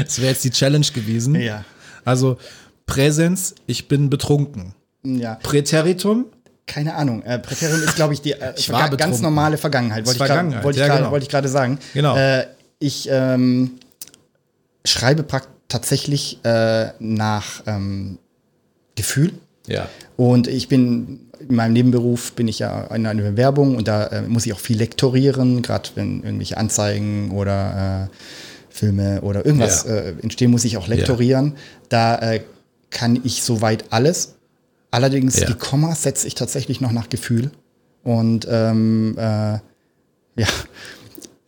das 0.02 0.18
wäre 0.20 0.32
jetzt 0.32 0.44
die 0.44 0.50
Challenge 0.50 0.86
gewesen. 0.92 1.34
Ja. 1.34 1.64
Also 2.04 2.38
Präsens, 2.86 3.54
ich 3.66 3.88
bin 3.88 4.10
betrunken. 4.10 4.74
Ja. 5.02 5.36
Präteritum, 5.36 6.26
keine 6.66 6.94
Ahnung. 6.94 7.22
Äh, 7.22 7.38
Präterium 7.38 7.82
ist, 7.82 7.96
glaube 7.96 8.14
ich, 8.14 8.20
die 8.20 8.32
äh, 8.32 8.54
ich 8.56 8.68
ganz 8.68 9.20
normale 9.20 9.56
Vergangenheit. 9.56 10.06
Wollte 10.06 10.18
Vergangenheit. 10.18 10.60
ich, 10.60 10.64
wollte 10.64 10.80
ja, 10.80 10.96
genau. 10.96 11.10
gerade 11.10 11.48
sagen. 11.48 11.78
Genau. 11.94 12.16
Äh, 12.16 12.46
ich 12.78 13.08
ähm, 13.10 13.78
schreibe 14.84 15.26
tatsächlich 15.68 16.44
äh, 16.44 16.92
nach 16.98 17.62
ähm, 17.66 18.18
Gefühl. 18.94 19.32
Ja. 19.66 19.88
Und 20.16 20.48
ich 20.48 20.68
bin 20.68 21.20
in 21.48 21.56
meinem 21.56 21.72
Nebenberuf 21.72 22.32
bin 22.32 22.48
ich 22.48 22.58
ja 22.58 22.82
in 22.94 23.06
einer 23.06 23.22
Bewerbung 23.22 23.76
und 23.76 23.88
da 23.88 24.06
äh, 24.06 24.22
muss 24.22 24.46
ich 24.46 24.52
auch 24.52 24.60
viel 24.60 24.78
lektorieren, 24.78 25.62
gerade 25.62 25.90
wenn 25.94 26.22
irgendwelche 26.22 26.56
Anzeigen 26.56 27.32
oder 27.32 28.08
äh, 28.10 28.16
Filme 28.70 29.20
oder 29.22 29.44
irgendwas 29.44 29.84
ja. 29.84 29.96
äh, 29.96 30.14
entstehen, 30.22 30.50
muss 30.50 30.64
ich 30.64 30.76
auch 30.76 30.88
lektorieren. 30.88 31.46
Ja. 31.46 31.58
Da 31.88 32.32
äh, 32.32 32.40
kann 32.90 33.20
ich 33.24 33.42
soweit 33.42 33.84
alles. 33.90 34.34
Allerdings 34.90 35.38
ja. 35.40 35.46
die 35.46 35.54
Kommas 35.54 36.02
setze 36.02 36.26
ich 36.26 36.34
tatsächlich 36.34 36.80
noch 36.80 36.92
nach 36.92 37.08
Gefühl. 37.08 37.50
Und 38.04 38.46
ähm, 38.50 39.16
äh, 39.18 39.58
ja, 40.36 40.48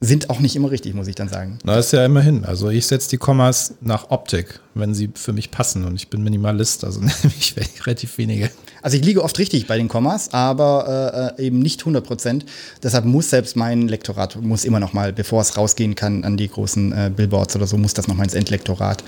sind 0.04 0.30
auch 0.30 0.40
nicht 0.40 0.56
immer 0.56 0.70
richtig, 0.70 0.94
muss 0.94 1.06
ich 1.06 1.14
dann 1.14 1.28
sagen. 1.28 1.58
Na, 1.64 1.78
ist 1.78 1.92
ja 1.92 2.04
immerhin. 2.04 2.44
Also 2.44 2.70
ich 2.70 2.86
setze 2.86 3.10
die 3.10 3.16
Kommas 3.16 3.74
nach 3.80 4.10
Optik, 4.10 4.60
wenn 4.74 4.94
sie 4.94 5.10
für 5.14 5.32
mich 5.32 5.50
passen. 5.50 5.84
Und 5.84 5.96
ich 5.96 6.08
bin 6.08 6.22
Minimalist, 6.22 6.84
also 6.84 7.00
nehme 7.00 7.12
ich 7.38 7.54
relativ 7.86 8.16
wenige. 8.18 8.50
Also 8.82 8.96
ich 8.96 9.04
liege 9.04 9.22
oft 9.22 9.38
richtig 9.38 9.66
bei 9.66 9.76
den 9.76 9.88
Kommas, 9.88 10.32
aber 10.32 11.34
äh, 11.38 11.46
eben 11.46 11.58
nicht 11.60 11.80
100 11.80 12.04
Prozent. 12.04 12.46
Deshalb 12.82 13.04
muss 13.04 13.30
selbst 13.30 13.56
mein 13.56 13.88
Lektorat, 13.88 14.40
muss 14.40 14.64
immer 14.64 14.80
noch 14.80 14.92
mal, 14.92 15.12
bevor 15.12 15.40
es 15.40 15.56
rausgehen 15.56 15.94
kann 15.94 16.24
an 16.24 16.36
die 16.36 16.48
großen 16.48 16.92
äh, 16.92 17.10
Billboards 17.14 17.56
oder 17.56 17.66
so, 17.66 17.76
muss 17.76 17.94
das 17.94 18.08
noch 18.08 18.16
mal 18.16 18.24
ins 18.24 18.34
Endlektorat. 18.34 19.02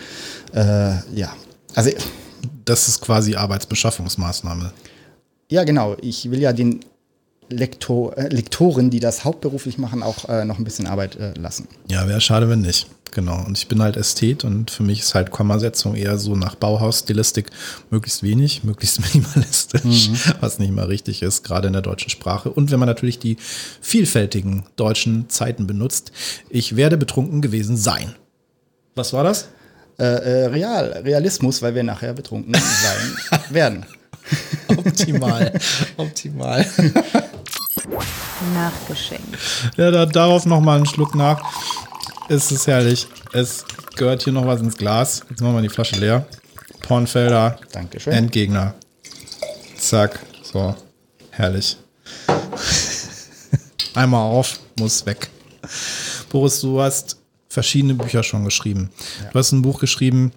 Äh, 0.55 0.95
ja, 1.15 1.35
also... 1.75 1.91
Das 2.65 2.89
ist 2.89 3.01
quasi 3.01 3.35
Arbeitsbeschaffungsmaßnahme. 3.35 4.73
Ja, 5.49 5.65
genau. 5.65 5.97
Ich 6.01 6.31
will 6.31 6.41
ja 6.41 6.53
den 6.53 6.81
Lektor, 7.49 8.17
äh, 8.17 8.29
Lektoren, 8.29 8.91
die 8.91 9.01
das 9.01 9.25
hauptberuflich 9.25 9.79
machen, 9.79 10.03
auch 10.03 10.29
äh, 10.29 10.45
noch 10.45 10.59
ein 10.59 10.65
bisschen 10.65 10.87
Arbeit 10.87 11.17
äh, 11.17 11.33
lassen. 11.35 11.69
Ja, 11.89 12.09
wäre 12.09 12.21
schade, 12.21 12.49
wenn 12.49 12.61
nicht. 12.61 12.87
Genau. 13.13 13.43
Und 13.47 13.57
ich 13.57 13.69
bin 13.69 13.81
halt 13.81 13.97
Ästhet 13.97 14.45
und 14.45 14.71
für 14.71 14.83
mich 14.83 15.01
ist 15.01 15.15
halt 15.15 15.31
Kommasetzung 15.31 15.95
eher 15.95 16.19
so 16.19 16.37
nach 16.37 16.55
Bauhaus-Stilistik 16.55 17.51
möglichst 17.91 18.23
wenig, 18.23 18.65
möglichst 18.65 19.01
minimalistisch, 19.01 20.11
mhm. 20.11 20.19
was 20.41 20.59
nicht 20.59 20.73
mal 20.73 20.85
richtig 20.85 21.23
ist, 21.23 21.43
gerade 21.43 21.69
in 21.69 21.73
der 21.73 21.83
deutschen 21.83 22.11
Sprache. 22.11 22.51
Und 22.51 22.71
wenn 22.71 22.79
man 22.79 22.89
natürlich 22.89 23.19
die 23.19 23.39
vielfältigen 23.81 24.65
deutschen 24.77 25.31
Zeiten 25.31 25.67
benutzt, 25.67 26.13
ich 26.51 26.77
werde 26.77 26.97
betrunken 26.99 27.41
gewesen 27.41 27.77
sein. 27.77 28.15
Was 28.95 29.13
war 29.13 29.25
das? 29.25 29.49
Äh, 29.99 30.05
äh, 30.05 30.47
Real, 30.47 31.01
Realismus, 31.05 31.63
weil 31.63 31.75
wir 31.75 31.85
nachher 31.85 32.13
betrunken 32.13 32.55
sein 32.55 33.41
werden. 33.51 33.87
Optimal. 34.69 35.53
Optimal. 35.97 36.67
Nachgeschenkt. 38.55 39.37
Ja, 39.77 39.91
da, 39.91 40.07
darauf 40.07 40.47
nochmal 40.47 40.77
einen 40.77 40.87
Schluck 40.87 41.15
nach. 41.15 41.41
Es 42.29 42.51
ist 42.51 42.67
herrlich. 42.67 43.07
Es 43.33 43.65
gehört 43.97 44.23
hier 44.23 44.33
noch 44.33 44.47
was 44.47 44.61
ins 44.61 44.77
Glas. 44.77 45.23
Jetzt 45.31 45.41
machen 45.41 45.55
wir 45.55 45.63
die 45.63 45.69
Flasche 45.69 45.97
leer. 45.97 46.27
Pornfelder. 46.81 47.59
Dankeschön. 47.73 48.13
Endgegner. 48.13 48.75
Zack. 49.79 50.21
So. 50.43 50.75
Herrlich. 51.31 51.77
Einmal 53.95 54.23
auf, 54.23 54.61
muss 54.79 55.05
weg. 55.07 55.31
Boris, 56.31 56.61
du 56.61 56.81
hast 56.81 57.19
verschiedene 57.49 57.95
Bücher 57.95 58.23
schon 58.23 58.45
geschrieben. 58.45 58.91
Ja. 59.23 59.31
Du 59.31 59.39
hast 59.39 59.53
ein 59.53 59.63
Buch 59.63 59.81
geschrieben 59.81 60.33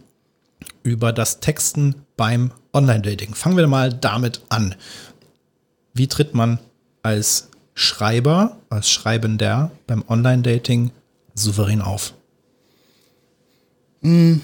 über 0.83 1.11
das 1.11 1.39
Texten 1.39 1.95
beim 2.15 2.51
Online-Dating. 2.73 3.33
Fangen 3.33 3.57
wir 3.57 3.67
mal 3.67 3.93
damit 3.93 4.41
an. 4.49 4.75
Wie 5.93 6.07
tritt 6.07 6.33
man 6.33 6.59
als 7.01 7.49
Schreiber, 7.73 8.57
als 8.69 8.89
Schreibender 8.89 9.71
beim 9.87 10.03
Online-Dating 10.07 10.91
souverän 11.33 11.81
auf? 11.81 12.13
Hm. 14.01 14.41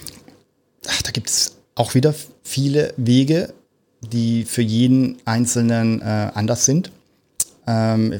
Ach, 0.88 1.02
da 1.02 1.12
gibt 1.12 1.30
es 1.30 1.58
auch 1.76 1.96
wieder 1.96 2.14
viele 2.44 2.94
Wege, 2.98 3.54
die 4.02 4.46
für 4.46 4.62
jeden 4.62 5.18
Einzelnen 5.26 6.02
äh, 6.02 6.32
anders 6.34 6.66
sind. 6.66 6.92
Ähm, 7.68 8.14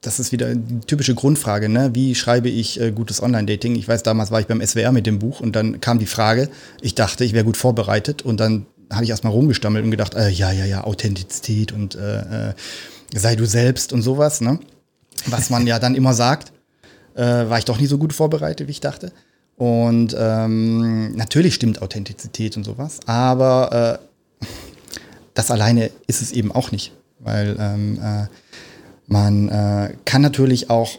das 0.00 0.20
ist 0.20 0.30
wieder 0.30 0.54
die 0.54 0.80
typische 0.86 1.14
Grundfrage, 1.14 1.68
ne? 1.68 1.90
Wie 1.92 2.14
schreibe 2.14 2.48
ich 2.48 2.80
äh, 2.80 2.92
gutes 2.92 3.22
Online-Dating? 3.22 3.74
Ich 3.74 3.88
weiß, 3.88 4.04
damals 4.04 4.30
war 4.30 4.40
ich 4.40 4.46
beim 4.46 4.64
SWR 4.64 4.92
mit 4.92 5.06
dem 5.06 5.18
Buch 5.18 5.40
und 5.40 5.56
dann 5.56 5.80
kam 5.80 5.98
die 5.98 6.06
Frage, 6.06 6.48
ich 6.80 6.94
dachte, 6.94 7.24
ich 7.24 7.32
wäre 7.32 7.44
gut 7.44 7.56
vorbereitet 7.56 8.22
und 8.22 8.38
dann 8.38 8.66
habe 8.92 9.04
ich 9.04 9.10
erstmal 9.10 9.32
rumgestammelt 9.32 9.84
und 9.84 9.90
gedacht, 9.90 10.14
äh, 10.14 10.28
ja, 10.28 10.52
ja, 10.52 10.64
ja, 10.64 10.84
Authentizität 10.84 11.72
und 11.72 11.96
äh, 11.96 12.50
äh, 12.50 12.54
sei 13.14 13.36
du 13.36 13.46
selbst 13.46 13.92
und 13.92 14.02
sowas, 14.02 14.40
ne? 14.40 14.58
Was 15.26 15.50
man 15.50 15.66
ja 15.66 15.78
dann 15.78 15.94
immer 15.94 16.14
sagt, 16.14 16.52
äh, 17.14 17.22
war 17.22 17.58
ich 17.58 17.64
doch 17.64 17.78
nie 17.78 17.86
so 17.86 17.98
gut 17.98 18.12
vorbereitet, 18.12 18.66
wie 18.68 18.72
ich 18.72 18.80
dachte. 18.80 19.12
Und 19.56 20.14
ähm, 20.16 21.16
natürlich 21.16 21.54
stimmt 21.54 21.82
Authentizität 21.82 22.56
und 22.56 22.64
sowas, 22.64 23.00
aber 23.06 24.00
äh, 24.40 24.46
das 25.34 25.50
alleine 25.50 25.90
ist 26.06 26.22
es 26.22 26.30
eben 26.30 26.52
auch 26.52 26.70
nicht, 26.70 26.92
weil 27.18 27.56
ähm, 27.58 27.98
äh, 28.00 28.26
man 29.08 29.48
äh, 29.48 29.94
kann 30.04 30.22
natürlich 30.22 30.70
auch, 30.70 30.98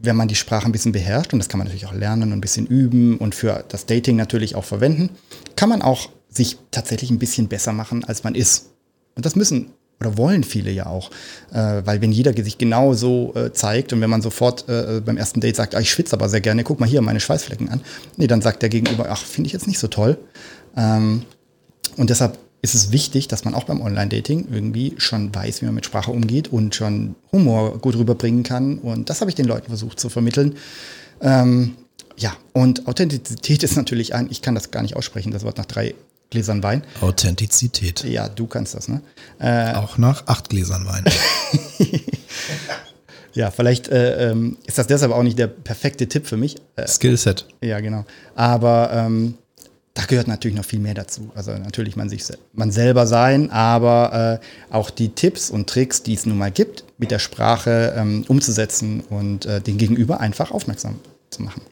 wenn 0.00 0.16
man 0.16 0.26
die 0.26 0.34
Sprache 0.34 0.66
ein 0.66 0.72
bisschen 0.72 0.92
beherrscht, 0.92 1.32
und 1.32 1.38
das 1.38 1.48
kann 1.48 1.58
man 1.58 1.68
natürlich 1.68 1.86
auch 1.86 1.92
lernen 1.92 2.24
und 2.24 2.32
ein 2.32 2.40
bisschen 2.40 2.66
üben 2.66 3.16
und 3.18 3.34
für 3.34 3.64
das 3.68 3.86
Dating 3.86 4.16
natürlich 4.16 4.56
auch 4.56 4.64
verwenden, 4.64 5.10
kann 5.54 5.68
man 5.68 5.82
auch 5.82 6.08
sich 6.28 6.58
tatsächlich 6.72 7.10
ein 7.10 7.18
bisschen 7.18 7.48
besser 7.48 7.72
machen, 7.72 8.02
als 8.04 8.24
man 8.24 8.34
ist. 8.34 8.70
Und 9.14 9.24
das 9.24 9.36
müssen 9.36 9.70
oder 10.00 10.16
wollen 10.16 10.44
viele 10.44 10.70
ja 10.70 10.86
auch. 10.86 11.10
Äh, 11.52 11.82
weil 11.84 12.00
wenn 12.00 12.12
jeder 12.12 12.32
sich 12.42 12.58
genau 12.58 12.94
so 12.94 13.34
äh, 13.34 13.52
zeigt 13.52 13.92
und 13.92 14.00
wenn 14.00 14.10
man 14.10 14.22
sofort 14.22 14.68
äh, 14.68 15.00
beim 15.04 15.16
ersten 15.16 15.40
Date 15.40 15.56
sagt, 15.56 15.74
ah, 15.74 15.80
ich 15.80 15.90
schwitze 15.90 16.14
aber 16.14 16.28
sehr 16.28 16.40
gerne, 16.40 16.64
guck 16.64 16.80
mal 16.80 16.88
hier 16.88 17.02
meine 17.02 17.20
Schweißflecken 17.20 17.68
an, 17.68 17.80
nee, 18.16 18.26
dann 18.26 18.40
sagt 18.40 18.62
der 18.62 18.70
Gegenüber, 18.70 19.06
ach, 19.10 19.22
finde 19.22 19.48
ich 19.48 19.52
jetzt 19.52 19.66
nicht 19.66 19.78
so 19.78 19.88
toll. 19.88 20.18
Ähm, 20.76 21.22
und 21.96 22.10
deshalb 22.10 22.38
ist 22.62 22.74
es 22.74 22.92
wichtig, 22.92 23.28
dass 23.28 23.44
man 23.44 23.54
auch 23.54 23.64
beim 23.64 23.80
Online-Dating 23.80 24.48
irgendwie 24.50 24.94
schon 24.98 25.34
weiß, 25.34 25.62
wie 25.62 25.66
man 25.66 25.74
mit 25.74 25.86
Sprache 25.86 26.10
umgeht 26.10 26.48
und 26.48 26.74
schon 26.74 27.14
Humor 27.32 27.78
gut 27.78 27.96
rüberbringen 27.96 28.42
kann. 28.42 28.78
Und 28.78 29.08
das 29.08 29.20
habe 29.20 29.30
ich 29.30 29.34
den 29.34 29.46
Leuten 29.46 29.68
versucht 29.68 29.98
zu 29.98 30.08
vermitteln. 30.08 30.56
Ähm, 31.22 31.76
ja, 32.16 32.34
und 32.52 32.86
Authentizität 32.86 33.62
ist 33.62 33.76
natürlich 33.76 34.14
ein, 34.14 34.28
ich 34.30 34.42
kann 34.42 34.54
das 34.54 34.70
gar 34.70 34.82
nicht 34.82 34.96
aussprechen, 34.96 35.32
das 35.32 35.44
Wort 35.44 35.58
nach 35.58 35.66
drei 35.66 35.94
Gläsern 36.30 36.62
Wein. 36.62 36.84
Authentizität. 37.00 38.04
Ja, 38.04 38.28
du 38.28 38.46
kannst 38.46 38.74
das, 38.74 38.88
ne? 38.88 39.02
Äh, 39.40 39.74
Auch 39.74 39.98
nach 39.98 40.26
acht 40.26 40.48
Gläsern 40.48 40.86
Wein. 40.86 41.04
ja, 43.34 43.50
vielleicht 43.50 43.88
äh, 43.88 44.30
ähm, 44.30 44.56
ist 44.64 44.78
das 44.78 44.86
deshalb 44.86 45.12
auch 45.12 45.24
nicht 45.24 45.38
der 45.38 45.48
perfekte 45.48 46.08
Tipp 46.08 46.26
für 46.26 46.36
mich. 46.36 46.56
Äh, 46.76 46.86
Skillset. 46.86 47.46
Ja, 47.60 47.80
genau. 47.80 48.04
Aber 48.36 48.90
ähm, 48.92 49.34
da 49.94 50.04
gehört 50.04 50.28
natürlich 50.28 50.56
noch 50.56 50.64
viel 50.64 50.78
mehr 50.78 50.94
dazu. 50.94 51.30
Also 51.34 51.50
natürlich 51.52 51.96
man 51.96 52.08
sich 52.08 52.22
man 52.52 52.70
selber 52.70 53.08
sein, 53.08 53.50
aber 53.50 54.40
äh, 54.40 54.72
auch 54.74 54.88
die 54.90 55.08
Tipps 55.10 55.50
und 55.50 55.68
Tricks, 55.68 56.04
die 56.04 56.14
es 56.14 56.26
nun 56.26 56.38
mal 56.38 56.52
gibt, 56.52 56.84
mit 56.98 57.10
der 57.10 57.18
Sprache 57.18 57.94
ähm, 57.96 58.24
umzusetzen 58.28 59.00
und 59.10 59.46
äh, 59.46 59.60
den 59.60 59.78
Gegenüber 59.78 60.20
einfach 60.20 60.52
aufmerksam 60.52 61.00
zu 61.30 61.42
machen. 61.42 61.62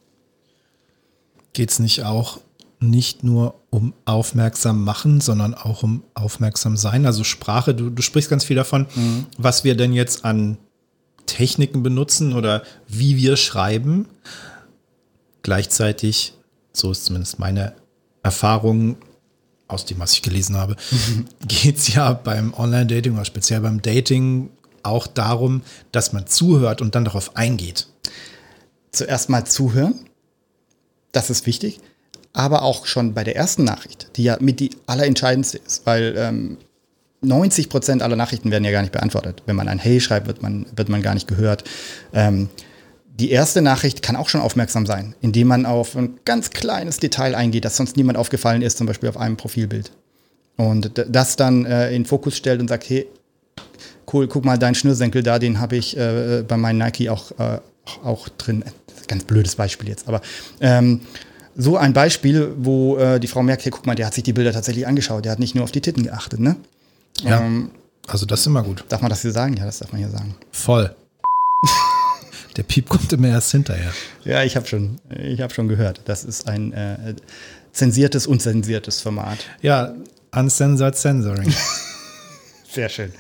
Geht 1.53 1.71
es 1.71 1.79
nicht 1.79 2.03
auch 2.03 2.41
nicht 2.81 3.25
nur 3.25 3.55
um 3.71 3.93
aufmerksam 4.05 4.85
machen, 4.85 5.21
sondern 5.21 5.55
auch 5.55 5.83
um 5.83 6.03
aufmerksam 6.15 6.77
sein? 6.77 7.07
Also 7.07 7.25
Sprache, 7.25 7.75
du, 7.75 7.91
du 7.91 8.03
sprichst 8.03 8.31
ganz 8.31 8.45
viel 8.45 8.57
davon, 8.57 8.87
mhm. 8.95 9.27
was 9.37 9.65
wir 9.65 9.77
denn 9.77 9.93
jetzt 9.93 10.25
an 10.25 10.59
Techniken 11.27 11.83
benutzen 11.83 12.33
oder 12.33 12.63
wie 12.89 13.17
wir 13.17 13.37
schreiben. 13.37 14.09
Gleichzeitig, 15.43 16.35
so 16.73 16.91
ist 16.91 17.05
zumindest 17.05 17.39
meine 17.39 17.75
Erfahrungen 18.23 18.97
aus 19.69 19.85
dem, 19.85 19.99
was 20.01 20.15
ich 20.15 20.23
gelesen 20.23 20.57
habe, 20.57 20.77
mhm. 20.91 21.27
geht 21.47 21.77
es 21.77 21.95
ja 21.95 22.13
beim 22.13 22.55
Online-Dating 22.55 23.15
oder 23.15 23.25
speziell 23.25 23.61
beim 23.61 23.83
Dating 23.83 24.51
auch 24.83 25.07
darum, 25.07 25.63
dass 25.93 26.13
man 26.13 26.27
zuhört 26.27 26.81
und 26.81 26.95
dann 26.95 27.05
darauf 27.05 27.37
eingeht. 27.37 27.89
Zuerst 28.91 29.29
mal 29.29 29.45
zuhören, 29.45 29.95
das 31.13 31.31
ist 31.31 31.47
wichtig, 31.47 31.81
aber 32.33 32.63
auch 32.63 32.87
schon 32.87 33.15
bei 33.15 33.25
der 33.25 33.37
ersten 33.37 33.65
Nachricht, 33.65 34.11
die 34.17 34.25
ja 34.25 34.37
mit 34.41 34.61
die 34.61 34.71
allerentscheidendste 34.87 35.59
ist, 35.59 35.87
weil 35.87 36.15
ähm, 36.17 36.59
90 37.21 37.69
Prozent 37.69 38.03
aller 38.03 38.17
Nachrichten 38.17 38.51
werden 38.51 38.65
ja 38.65 38.71
gar 38.71 38.83
nicht 38.83 38.93
beantwortet. 38.93 39.43
Wenn 39.47 39.57
man 39.57 39.69
ein 39.69 39.79
Hey 39.79 40.01
schreibt, 40.01 40.27
wird 40.27 40.43
man, 40.43 40.67
wird 40.75 40.89
man 40.89 41.03
gar 41.03 41.15
nicht 41.15 41.27
gehört. 41.27 41.65
Ähm, 42.13 42.49
die 43.19 43.31
erste 43.33 43.63
Nachricht 43.63 44.03
kann 44.03 44.15
auch 44.15 44.29
schon 44.29 44.41
aufmerksam 44.41 44.87
sein, 44.87 45.17
indem 45.21 45.49
man 45.49 45.67
auf 45.67 45.97
ein 45.97 46.21
ganz 46.25 46.51
kleines 46.51 46.99
Detail 46.99 47.35
eingeht, 47.35 47.65
das 47.65 47.77
sonst 47.77 47.97
niemand 47.97 48.17
aufgefallen 48.17 48.63
ist, 48.63 48.79
zum 48.79 48.87
Beispiel 48.87 49.09
auf 49.09 49.17
einem 49.17 49.37
Profilbild. 49.37 49.91
Und 50.57 50.93
das 51.09 51.35
dann 51.35 51.65
äh, 51.67 51.91
in 51.91 52.05
Fokus 52.05 52.37
stellt 52.37 52.61
und 52.61 52.69
sagt, 52.69 52.89
hey, 52.89 53.07
cool, 54.13 54.29
guck 54.29 54.45
mal, 54.45 54.59
deinen 54.59 54.75
Schnürsenkel 54.77 55.23
da, 55.23 55.39
den 55.39 55.61
habe 55.61 55.77
ich 55.77 55.97
äh, 55.97 56.45
bei 56.47 56.57
meinem 56.57 56.79
Nike 56.79 57.11
auch, 57.11 57.33
äh, 57.39 57.59
auch 58.05 58.29
drin. 58.29 58.65
Ganz 59.09 59.25
blödes 59.25 59.57
Beispiel 59.57 59.89
jetzt, 59.89 60.07
aber 60.07 60.21
ähm, 60.61 61.01
so 61.61 61.77
ein 61.77 61.93
Beispiel, 61.93 62.53
wo 62.57 62.97
äh, 62.99 63.19
die 63.19 63.27
Frau 63.27 63.43
merkt, 63.43 63.65
hey, 63.65 63.73
guck 63.73 63.85
mal, 63.85 63.97
der 63.97 64.07
hat 64.07 64.15
sich 64.15 64.23
die 64.23 64.33
Bilder 64.33 64.53
tatsächlich 64.53 64.87
angeschaut, 64.87 65.25
der 65.25 65.33
hat 65.33 65.41
nicht 65.41 65.57
nur 65.57 65.65
auf 65.65 65.73
die 65.73 65.81
Titten 65.81 66.05
geachtet, 66.05 66.39
ne? 66.39 66.55
Ja. 67.23 67.41
Ähm, 67.41 67.71
also 68.07 68.27
das 68.27 68.41
ist 68.41 68.47
immer 68.47 68.63
gut. 68.63 68.85
Darf 68.89 69.03
man 69.03 69.11
das 69.11 69.23
hier 69.23 69.33
sagen? 69.33 69.57
Ja, 69.57 69.65
das 69.65 69.81
darf 69.81 69.91
man 69.91 70.01
hier 70.01 70.09
sagen. 70.09 70.37
Voll. 70.53 70.95
Der 72.57 72.63
Piep 72.63 72.89
kommt 72.89 73.13
immer 73.13 73.29
erst 73.29 73.51
hinterher. 73.51 73.93
Ja, 74.25 74.45
ich 74.45 74.57
habe 74.57 74.67
schon, 74.67 75.01
hab 75.11 75.53
schon 75.53 75.67
gehört. 75.67 76.01
Das 76.05 76.25
ist 76.25 76.49
ein 76.49 76.73
äh, 76.73 77.15
zensiertes, 77.73 78.29
unzensiertes 78.29 79.01
Format. 79.01 79.39
Ja, 79.61 79.95
Uncensored 80.31 80.97
Censoring. 80.97 81.53
Sehr 82.73 82.89
schön. 82.89 83.13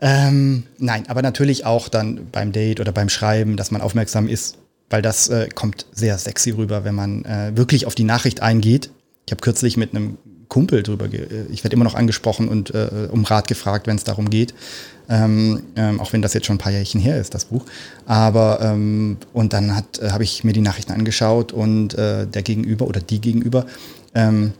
ähm, 0.00 0.64
nein, 0.78 1.04
aber 1.08 1.22
natürlich 1.22 1.66
auch 1.66 1.88
dann 1.88 2.28
beim 2.32 2.50
Date 2.50 2.80
oder 2.80 2.90
beim 2.90 3.08
Schreiben, 3.08 3.56
dass 3.56 3.70
man 3.70 3.80
aufmerksam 3.80 4.26
ist, 4.28 4.58
weil 4.92 5.02
das 5.02 5.28
äh, 5.28 5.48
kommt 5.48 5.86
sehr 5.92 6.18
sexy 6.18 6.50
rüber, 6.50 6.84
wenn 6.84 6.94
man 6.94 7.24
äh, 7.24 7.52
wirklich 7.54 7.86
auf 7.86 7.94
die 7.94 8.04
Nachricht 8.04 8.42
eingeht. 8.42 8.90
Ich 9.26 9.32
habe 9.32 9.40
kürzlich 9.40 9.76
mit 9.76 9.94
einem 9.94 10.18
Kumpel 10.48 10.82
drüber, 10.82 11.06
äh, 11.06 11.46
ich 11.50 11.64
werde 11.64 11.74
immer 11.74 11.84
noch 11.84 11.94
angesprochen 11.94 12.48
und 12.48 12.74
äh, 12.74 13.08
um 13.10 13.24
Rat 13.24 13.48
gefragt, 13.48 13.86
wenn 13.86 13.96
es 13.96 14.04
darum 14.04 14.28
geht. 14.28 14.52
Ähm, 15.08 15.62
ähm, 15.76 16.00
auch 16.00 16.12
wenn 16.12 16.22
das 16.22 16.34
jetzt 16.34 16.46
schon 16.46 16.56
ein 16.56 16.58
paar 16.58 16.72
Jährchen 16.72 17.00
her 17.00 17.18
ist, 17.20 17.34
das 17.34 17.46
Buch. 17.46 17.64
Aber 18.06 18.60
ähm, 18.60 19.16
und 19.32 19.52
dann 19.52 19.74
hat 19.74 19.98
äh, 19.98 20.10
habe 20.10 20.24
ich 20.24 20.44
mir 20.44 20.52
die 20.52 20.60
Nachrichten 20.60 20.92
angeschaut 20.92 21.52
und 21.52 21.94
äh, 21.94 22.26
der 22.26 22.42
Gegenüber 22.42 22.86
oder 22.86 23.00
die 23.00 23.20
Gegenüber 23.20 23.66
ähm, 24.14 24.52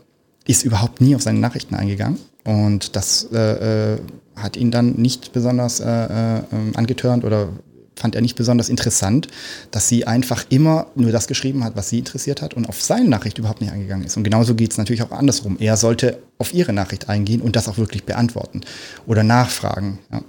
ist 0.45 0.65
überhaupt 0.65 0.99
nie 0.99 1.15
auf 1.15 1.21
seine 1.21 1.39
Nachrichten 1.39 1.75
eingegangen. 1.75 2.19
Und 2.43 2.95
das 2.95 3.29
äh, 3.31 3.93
äh, 3.93 3.97
hat 4.35 4.57
ihn 4.57 4.71
dann 4.71 4.93
nicht 4.93 5.31
besonders 5.31 5.79
äh, 5.79 5.85
äh, 5.85 6.41
ähm, 6.51 6.71
angetörnt 6.75 7.23
oder 7.23 7.49
fand 7.95 8.15
er 8.15 8.21
nicht 8.21 8.35
besonders 8.35 8.69
interessant, 8.69 9.27
dass 9.71 9.87
sie 9.87 10.07
einfach 10.07 10.45
immer 10.49 10.87
nur 10.95 11.11
das 11.11 11.27
geschrieben 11.27 11.63
hat, 11.63 11.75
was 11.75 11.89
sie 11.89 11.99
interessiert 11.99 12.41
hat 12.41 12.53
und 12.53 12.67
auf 12.67 12.81
seine 12.81 13.09
Nachricht 13.09 13.37
überhaupt 13.37 13.61
nicht 13.61 13.71
eingegangen 13.71 14.05
ist. 14.05 14.17
Und 14.17 14.23
genauso 14.23 14.55
geht 14.55 14.71
es 14.71 14.77
natürlich 14.77 15.03
auch 15.03 15.11
andersrum. 15.11 15.57
Er 15.59 15.77
sollte 15.77 16.19
auf 16.37 16.53
ihre 16.53 16.73
Nachricht 16.73 17.09
eingehen 17.09 17.41
und 17.41 17.55
das 17.55 17.67
auch 17.67 17.77
wirklich 17.77 18.03
beantworten 18.03 18.61
oder 19.05 19.23
nachfragen. 19.23 19.99
Ja. 20.11 20.23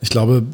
Ich 0.00 0.10
glaube, 0.10 0.44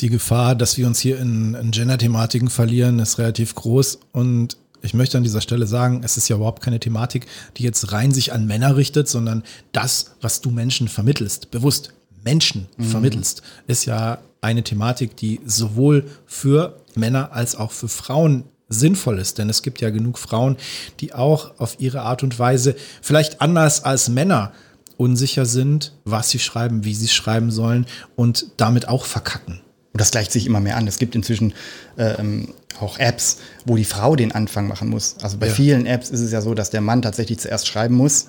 die 0.00 0.08
Gefahr, 0.08 0.54
dass 0.54 0.78
wir 0.78 0.86
uns 0.86 1.00
hier 1.00 1.18
in, 1.18 1.54
in 1.54 1.70
Gender-Thematiken 1.70 2.48
verlieren, 2.48 2.98
ist 2.98 3.18
relativ 3.18 3.54
groß. 3.54 3.98
Und 4.12 4.56
ich 4.82 4.94
möchte 4.94 5.18
an 5.18 5.24
dieser 5.24 5.40
Stelle 5.40 5.66
sagen, 5.66 6.00
es 6.04 6.16
ist 6.16 6.28
ja 6.28 6.36
überhaupt 6.36 6.62
keine 6.62 6.80
Thematik, 6.80 7.26
die 7.56 7.64
jetzt 7.64 7.92
rein 7.92 8.12
sich 8.12 8.32
an 8.32 8.46
Männer 8.46 8.76
richtet, 8.76 9.08
sondern 9.08 9.42
das, 9.72 10.12
was 10.20 10.40
du 10.40 10.50
Menschen 10.50 10.88
vermittelst, 10.88 11.50
bewusst 11.50 11.92
Menschen 12.24 12.66
mhm. 12.76 12.84
vermittelst, 12.84 13.42
ist 13.66 13.84
ja 13.84 14.18
eine 14.40 14.62
Thematik, 14.62 15.16
die 15.16 15.40
sowohl 15.44 16.04
für 16.26 16.80
Männer 16.94 17.32
als 17.32 17.56
auch 17.56 17.72
für 17.72 17.88
Frauen 17.88 18.44
sinnvoll 18.68 19.18
ist. 19.18 19.38
Denn 19.38 19.50
es 19.50 19.62
gibt 19.62 19.80
ja 19.80 19.90
genug 19.90 20.18
Frauen, 20.18 20.56
die 21.00 21.12
auch 21.12 21.58
auf 21.58 21.76
ihre 21.78 22.02
Art 22.02 22.22
und 22.22 22.38
Weise, 22.38 22.76
vielleicht 23.02 23.40
anders 23.40 23.84
als 23.84 24.08
Männer, 24.08 24.52
unsicher 24.96 25.46
sind, 25.46 25.94
was 26.04 26.28
sie 26.28 26.38
schreiben, 26.38 26.84
wie 26.84 26.94
sie 26.94 27.08
schreiben 27.08 27.50
sollen 27.50 27.86
und 28.16 28.46
damit 28.58 28.86
auch 28.86 29.06
verkacken. 29.06 29.60
Und 29.92 30.00
das 30.00 30.10
gleicht 30.10 30.30
sich 30.30 30.46
immer 30.46 30.60
mehr 30.60 30.76
an. 30.76 30.86
Es 30.86 30.98
gibt 30.98 31.14
inzwischen 31.14 31.54
ähm, 31.96 32.52
auch 32.80 32.98
Apps, 32.98 33.38
wo 33.64 33.76
die 33.76 33.84
Frau 33.84 34.14
den 34.14 34.32
Anfang 34.32 34.68
machen 34.68 34.88
muss. 34.88 35.16
Also 35.22 35.38
bei 35.38 35.46
ja. 35.48 35.54
vielen 35.54 35.86
Apps 35.86 36.10
ist 36.10 36.20
es 36.20 36.32
ja 36.32 36.42
so, 36.42 36.52
dass 36.54 36.68
der 36.68 36.82
Mann 36.82 37.00
tatsächlich 37.00 37.38
zuerst 37.38 37.66
schreiben 37.66 37.94
muss. 37.94 38.28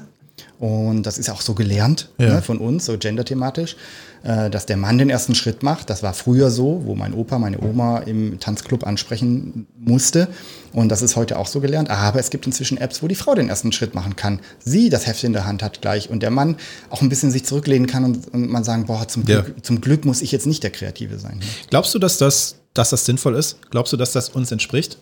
Und 0.59 1.03
das 1.03 1.17
ist 1.17 1.29
auch 1.29 1.41
so 1.41 1.53
gelernt 1.53 2.09
ja. 2.17 2.35
ne, 2.35 2.41
von 2.41 2.57
uns, 2.57 2.85
so 2.85 2.97
genderthematisch. 2.97 3.75
Äh, 4.23 4.51
dass 4.51 4.67
der 4.67 4.77
Mann 4.77 4.99
den 4.99 5.09
ersten 5.09 5.33
Schritt 5.33 5.63
macht. 5.63 5.89
Das 5.89 6.03
war 6.03 6.13
früher 6.13 6.51
so, 6.51 6.83
wo 6.85 6.93
mein 6.93 7.15
Opa 7.15 7.39
meine 7.39 7.59
Oma 7.59 7.99
im 7.99 8.39
Tanzclub 8.39 8.85
ansprechen 8.85 9.65
musste. 9.79 10.27
Und 10.73 10.89
das 10.89 11.01
ist 11.01 11.15
heute 11.15 11.39
auch 11.39 11.47
so 11.47 11.59
gelernt. 11.59 11.89
Aber 11.89 12.19
es 12.19 12.29
gibt 12.29 12.45
inzwischen 12.45 12.77
Apps, 12.77 13.01
wo 13.01 13.07
die 13.07 13.15
Frau 13.15 13.33
den 13.33 13.49
ersten 13.49 13.71
Schritt 13.71 13.95
machen 13.95 14.15
kann. 14.15 14.39
Sie 14.63 14.89
das 14.89 15.07
Heft 15.07 15.23
in 15.23 15.33
der 15.33 15.47
Hand 15.47 15.63
hat 15.63 15.81
gleich 15.81 16.11
und 16.11 16.21
der 16.21 16.29
Mann 16.29 16.57
auch 16.91 17.01
ein 17.01 17.09
bisschen 17.09 17.31
sich 17.31 17.45
zurücklehnen 17.45 17.87
kann 17.87 18.03
und, 18.03 18.31
und 18.31 18.47
man 18.51 18.63
sagen, 18.63 18.85
boah, 18.85 19.07
zum 19.07 19.25
Glück, 19.25 19.53
ja. 19.57 19.63
zum 19.63 19.81
Glück 19.81 20.05
muss 20.05 20.21
ich 20.21 20.31
jetzt 20.31 20.45
nicht 20.45 20.61
der 20.61 20.71
Kreative 20.71 21.17
sein. 21.17 21.39
Glaubst 21.71 21.95
du, 21.95 21.97
dass 21.97 22.19
das, 22.19 22.57
dass 22.75 22.91
das 22.91 23.05
sinnvoll 23.05 23.35
ist? 23.35 23.57
Glaubst 23.71 23.91
du, 23.91 23.97
dass 23.97 24.11
das 24.11 24.29
uns 24.29 24.51
entspricht, 24.51 24.99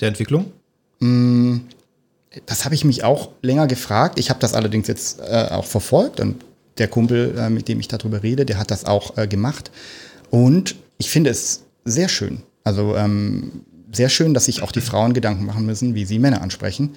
der 0.00 0.08
Entwicklung? 0.08 0.50
Mm, 1.00 1.58
das 2.46 2.64
habe 2.64 2.74
ich 2.74 2.84
mich 2.84 3.04
auch 3.04 3.30
länger 3.42 3.66
gefragt. 3.66 4.18
Ich 4.18 4.30
habe 4.30 4.40
das 4.40 4.54
allerdings 4.54 4.88
jetzt 4.88 5.20
äh, 5.20 5.48
auch 5.50 5.66
verfolgt 5.66 6.20
und 6.20 6.44
der 6.78 6.88
Kumpel, 6.88 7.36
äh, 7.38 7.50
mit 7.50 7.68
dem 7.68 7.80
ich 7.80 7.88
darüber 7.88 8.22
rede, 8.22 8.46
der 8.46 8.58
hat 8.58 8.70
das 8.70 8.84
auch 8.84 9.16
äh, 9.18 9.26
gemacht. 9.26 9.70
Und 10.30 10.76
ich 10.98 11.10
finde 11.10 11.30
es 11.30 11.64
sehr 11.84 12.08
schön. 12.08 12.42
Also 12.64 12.96
ähm, 12.96 13.62
sehr 13.92 14.08
schön, 14.08 14.34
dass 14.34 14.46
sich 14.46 14.62
auch 14.62 14.72
die 14.72 14.80
Frauen 14.80 15.12
Gedanken 15.12 15.44
machen 15.44 15.66
müssen, 15.66 15.94
wie 15.94 16.04
sie 16.04 16.18
Männer 16.18 16.40
ansprechen. 16.40 16.94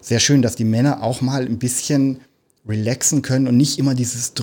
Sehr 0.00 0.20
schön, 0.20 0.42
dass 0.42 0.56
die 0.56 0.64
Männer 0.64 1.02
auch 1.02 1.22
mal 1.22 1.46
ein 1.46 1.58
bisschen 1.58 2.20
relaxen 2.66 3.22
können 3.22 3.48
und 3.48 3.56
nicht 3.56 3.78
immer 3.78 3.94
dieses 3.94 4.34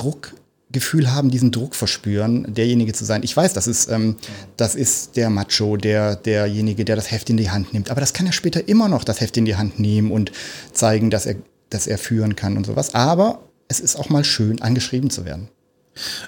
Druckgefühl 0.71 1.11
haben, 1.11 1.29
diesen 1.29 1.51
Druck 1.51 1.75
verspüren, 1.75 2.53
derjenige 2.53 2.93
zu 2.93 3.03
sein. 3.03 3.23
Ich 3.23 3.35
weiß, 3.35 3.53
das 3.53 3.67
ist, 3.67 3.89
ähm, 3.89 4.15
das 4.55 4.75
ist 4.75 5.17
der 5.17 5.29
Macho, 5.29 5.75
der, 5.75 6.15
derjenige, 6.15 6.85
der 6.85 6.95
das 6.95 7.11
Heft 7.11 7.29
in 7.29 7.37
die 7.37 7.49
Hand 7.49 7.73
nimmt. 7.73 7.91
Aber 7.91 7.99
das 7.99 8.13
kann 8.13 8.25
er 8.25 8.31
später 8.31 8.67
immer 8.67 8.87
noch 8.87 9.03
das 9.03 9.19
Heft 9.19 9.35
in 9.37 9.45
die 9.45 9.57
Hand 9.57 9.79
nehmen 9.79 10.11
und 10.11 10.31
zeigen, 10.71 11.09
dass 11.09 11.25
er, 11.25 11.35
dass 11.69 11.87
er 11.87 11.97
führen 11.97 12.35
kann 12.35 12.55
und 12.55 12.65
sowas. 12.65 12.95
Aber 12.95 13.43
es 13.67 13.79
ist 13.79 13.97
auch 13.97 14.09
mal 14.09 14.23
schön, 14.23 14.61
angeschrieben 14.61 15.09
zu 15.09 15.25
werden. 15.25 15.49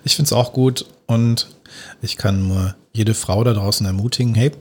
Ich 0.04 0.16
finde 0.16 0.28
es 0.28 0.34
auch 0.34 0.52
gut 0.52 0.86
und 1.08 1.48
ich 2.02 2.18
kann 2.18 2.48
nur 2.48 2.76
jede 2.92 3.14
Frau 3.14 3.44
da 3.44 3.54
draußen 3.54 3.86
ermutigen, 3.86 4.36
hey, 4.36 4.52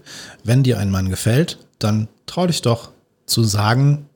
wenn 0.45 0.63
dir 0.63 0.79
ein 0.79 0.91
Mann 0.91 1.11
gefällt, 1.11 1.59
dann 1.81 2.09
trau 2.27 2.47
dich 2.47 2.63
doch 2.63 2.93
zu 3.27 3.43
sagen, 3.43 4.07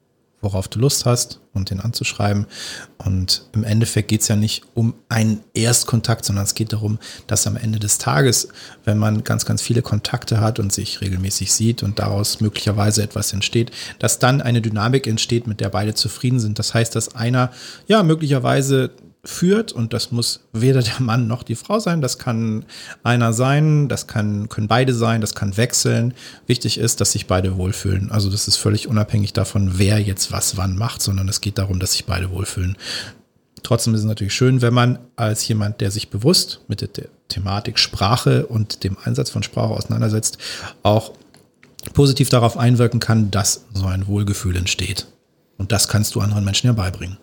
worauf 0.47 0.69
du 0.69 0.79
Lust 0.79 1.05
hast 1.07 1.41
und 1.53 1.71
den 1.71 1.81
anzuschreiben. 1.81 2.47
Und 2.99 3.49
im 3.53 3.65
Endeffekt 3.65 4.09
geht 4.09 4.21
es 4.21 4.29
ja 4.29 4.37
nicht 4.37 4.63
um 4.75 4.95
einen 5.09 5.41
Erstkontakt, 5.55 6.25
sondern 6.25 6.45
es 6.45 6.55
geht 6.55 6.73
darum, 6.73 6.99
dass 7.27 7.47
am 7.47 7.57
Ende 7.57 7.81
des 7.81 7.99
Tages, 7.99 8.49
wenn 8.85 8.97
man 8.97 9.25
ganz, 9.25 9.45
ganz 9.45 9.61
viele 9.61 9.83
Kontakte 9.83 10.41
hat 10.41 10.61
und 10.61 10.73
sich 10.73 11.01
regelmäßig 11.01 11.53
sieht 11.53 11.83
und 11.83 11.99
daraus 11.99 12.41
möglicherweise 12.41 13.03
etwas 13.03 13.33
entsteht, 13.33 13.73
dass 13.99 14.21
dann 14.21 14.41
eine 14.41 14.63
Dynamik 14.63 15.07
entsteht, 15.07 15.47
mit 15.47 15.61
der 15.61 15.69
beide 15.69 15.95
zufrieden 15.95 16.39
sind. 16.39 16.59
Das 16.59 16.75
heißt, 16.75 16.95
dass 16.95 17.15
einer 17.17 17.51
ja 17.89 18.03
möglicherweise 18.05 18.93
führt 19.29 19.73
und 19.73 19.93
das 19.93 20.13
muss 20.13 20.41
weder 20.53 20.83
der 20.83 21.01
Mann 21.01 21.27
noch 21.27 21.43
die 21.43 21.57
Frau 21.57 21.79
sein, 21.79 22.01
das 22.01 22.19
kann 22.19 22.65
einer 23.03 23.33
sein, 23.33 23.89
das 23.89 24.07
kann, 24.07 24.49
können 24.49 24.69
beide 24.69 24.95
sein, 24.95 25.21
das 25.21 25.35
kann 25.35 25.57
wechseln. 25.57 26.15
Wichtig 26.47 26.79
ist, 26.79 27.01
dass 27.01 27.13
sich 27.13 27.27
beide 27.27 27.57
wohlfühlen. 27.57 28.11
Also 28.11 28.31
das 28.31 28.49
ist 28.49 28.57
völlig 28.57 28.89
unabhängig 28.89 29.33
davon, 29.33 29.79
wer 29.79 30.01
jetzt 30.01 30.33
was 30.33 30.57
wann 30.57 30.77
macht, 30.77 31.03
sondern 31.03 31.29
es 31.29 31.41
geht 31.41 31.59
darum, 31.59 31.79
dass 31.79 31.93
sich 31.93 32.07
beide 32.07 32.31
wohlfühlen. 32.31 32.77
Trotzdem 33.63 33.95
ist 33.95 34.01
es 34.01 34.07
natürlich 34.07 34.35
schön, 34.35 34.63
wenn 34.63 34.75
man 34.75 34.99
als 35.17 35.47
jemand, 35.49 35.81
der 35.81 35.91
sich 35.91 36.11
bewusst 36.11 36.61
mit 36.69 36.81
der 36.81 37.09
Thematik 37.29 37.79
Sprache 37.79 38.47
und 38.47 38.85
dem 38.85 38.97
Einsatz 39.03 39.31
von 39.31 39.43
Sprache 39.43 39.75
auseinandersetzt, 39.75 40.39
auch 40.83 41.13
positiv 41.93 42.29
darauf 42.29 42.57
einwirken 42.57 43.01
kann, 43.01 43.31
dass 43.31 43.65
so 43.75 43.87
ein 43.87 44.07
Wohlgefühl 44.07 44.57
entsteht. 44.57 45.07
Und 45.59 45.73
das 45.73 45.89
kannst 45.89 46.15
du 46.15 46.21
anderen 46.21 46.45
Menschen 46.45 46.67
ja 46.67 46.73
beibringen. 46.73 47.17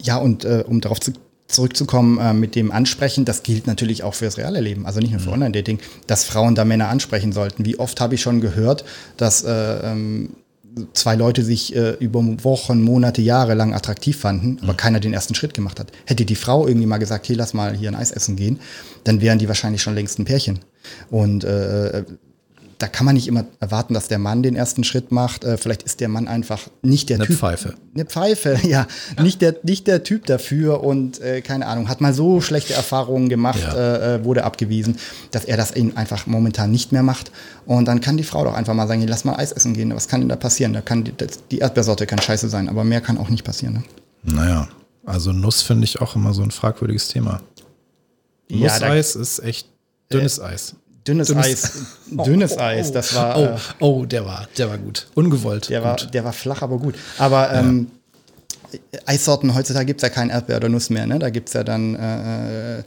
Ja, 0.00 0.18
und 0.18 0.44
äh, 0.44 0.64
um 0.66 0.80
darauf 0.80 1.00
zu 1.00 1.12
zurückzukommen 1.52 2.18
äh, 2.18 2.32
mit 2.32 2.54
dem 2.54 2.72
Ansprechen, 2.72 3.24
das 3.24 3.42
gilt 3.42 3.66
natürlich 3.66 4.02
auch 4.02 4.14
fürs 4.14 4.38
reale 4.38 4.60
Leben, 4.60 4.86
also 4.86 5.00
nicht 5.00 5.10
nur 5.10 5.20
für 5.20 5.28
mhm. 5.28 5.34
Online-Dating, 5.34 5.78
dass 6.06 6.24
Frauen 6.24 6.54
da 6.54 6.64
Männer 6.64 6.88
ansprechen 6.88 7.32
sollten. 7.32 7.64
Wie 7.64 7.78
oft 7.78 8.00
habe 8.00 8.14
ich 8.14 8.22
schon 8.22 8.40
gehört, 8.40 8.84
dass 9.16 9.44
äh, 9.44 9.50
ähm, 9.52 10.30
zwei 10.94 11.14
Leute 11.14 11.44
sich 11.44 11.76
äh, 11.76 11.92
über 12.00 12.22
Wochen, 12.44 12.82
Monate, 12.82 13.22
Jahre 13.22 13.54
lang 13.54 13.74
attraktiv 13.74 14.18
fanden, 14.18 14.58
aber 14.62 14.72
mhm. 14.72 14.76
keiner 14.78 15.00
den 15.00 15.12
ersten 15.12 15.34
Schritt 15.34 15.54
gemacht 15.54 15.78
hat. 15.78 15.92
Hätte 16.06 16.24
die 16.24 16.34
Frau 16.34 16.66
irgendwie 16.66 16.86
mal 16.86 16.98
gesagt, 16.98 17.28
hey, 17.28 17.36
lass 17.36 17.54
mal 17.54 17.74
hier 17.74 17.90
ein 17.90 17.94
Eis 17.94 18.10
essen 18.10 18.36
gehen, 18.36 18.60
dann 19.04 19.20
wären 19.20 19.38
die 19.38 19.48
wahrscheinlich 19.48 19.82
schon 19.82 19.94
längst 19.94 20.18
ein 20.18 20.24
Pärchen. 20.24 20.60
Und 21.10 21.44
äh, 21.44 21.98
äh 21.98 22.04
da 22.82 22.88
kann 22.88 23.06
man 23.06 23.14
nicht 23.14 23.28
immer 23.28 23.44
erwarten, 23.60 23.94
dass 23.94 24.08
der 24.08 24.18
Mann 24.18 24.42
den 24.42 24.56
ersten 24.56 24.82
Schritt 24.82 25.12
macht. 25.12 25.44
Äh, 25.44 25.56
vielleicht 25.56 25.84
ist 25.84 26.00
der 26.00 26.08
Mann 26.08 26.26
einfach 26.26 26.62
nicht 26.82 27.10
der 27.10 27.18
eine 27.18 27.26
Typ. 27.26 27.42
Eine 27.42 27.56
Pfeife. 27.56 27.74
Eine 27.94 28.04
Pfeife, 28.06 28.58
ja. 28.66 28.88
ja. 29.16 29.22
Nicht, 29.22 29.40
der, 29.40 29.54
nicht 29.62 29.86
der 29.86 30.02
Typ 30.02 30.26
dafür 30.26 30.82
und 30.82 31.20
äh, 31.20 31.42
keine 31.42 31.66
Ahnung, 31.68 31.88
hat 31.88 32.00
mal 32.00 32.12
so 32.12 32.40
schlechte 32.40 32.74
Erfahrungen 32.74 33.28
gemacht, 33.28 33.60
ja. 33.62 33.74
Äh, 33.74 34.14
äh, 34.16 34.24
wurde 34.24 34.42
abgewiesen, 34.42 34.96
dass 35.30 35.44
er 35.44 35.56
das 35.56 35.70
eben 35.76 35.96
einfach 35.96 36.26
momentan 36.26 36.72
nicht 36.72 36.90
mehr 36.90 37.04
macht. 37.04 37.30
Und 37.66 37.86
dann 37.86 38.00
kann 38.00 38.16
die 38.16 38.24
Frau 38.24 38.42
doch 38.42 38.54
einfach 38.54 38.74
mal 38.74 38.88
sagen, 38.88 39.06
lass 39.06 39.24
mal 39.24 39.36
Eis 39.36 39.52
essen 39.52 39.74
gehen. 39.74 39.94
Was 39.94 40.08
kann 40.08 40.20
denn 40.20 40.28
da 40.28 40.36
passieren? 40.36 40.72
Da 40.72 40.80
kann 40.80 41.04
die, 41.04 41.12
die 41.52 41.58
Erdbeersorte 41.58 42.06
kann 42.06 42.18
scheiße 42.18 42.48
sein, 42.48 42.68
aber 42.68 42.82
mehr 42.82 43.00
kann 43.00 43.16
auch 43.16 43.28
nicht 43.28 43.44
passieren. 43.44 43.74
Ne? 43.74 43.82
Naja, 44.24 44.68
also 45.06 45.32
Nuss 45.32 45.62
finde 45.62 45.84
ich 45.84 46.00
auch 46.00 46.16
immer 46.16 46.34
so 46.34 46.42
ein 46.42 46.50
fragwürdiges 46.50 47.06
Thema. 47.06 47.42
Nusseis 48.50 49.14
ja, 49.14 49.20
ist 49.20 49.38
echt 49.38 49.68
dünnes 50.10 50.38
äh, 50.38 50.42
Eis 50.42 50.74
dünnes, 51.06 51.28
dünnes 51.28 51.44
Eis. 51.44 51.72
Dünnes 52.10 52.52
oh, 52.52 52.56
oh, 52.58 52.62
Eis, 52.62 52.92
das 52.92 53.14
war. 53.14 53.38
Oh, 53.38 53.44
äh, 53.44 53.58
oh, 53.80 54.04
der 54.04 54.24
war, 54.24 54.48
der 54.56 54.70
war 54.70 54.78
gut. 54.78 55.08
Ungewollt. 55.14 55.68
Der, 55.68 55.80
gut. 55.80 55.88
War, 55.88 55.96
der 56.10 56.24
war 56.24 56.32
flach, 56.32 56.62
aber 56.62 56.78
gut. 56.78 56.94
Aber 57.18 57.52
ähm, 57.52 57.88
ja. 58.72 59.00
Eissorten, 59.06 59.54
heutzutage 59.54 59.86
gibt 59.86 60.02
es 60.02 60.08
ja 60.08 60.14
kein 60.14 60.30
Erdbeer 60.30 60.56
oder 60.56 60.68
Nuss 60.68 60.90
mehr, 60.90 61.06
ne? 61.06 61.18
Da 61.18 61.30
gibt 61.30 61.48
es 61.48 61.54
ja 61.54 61.64
dann 61.64 61.94
äh, 61.94 62.82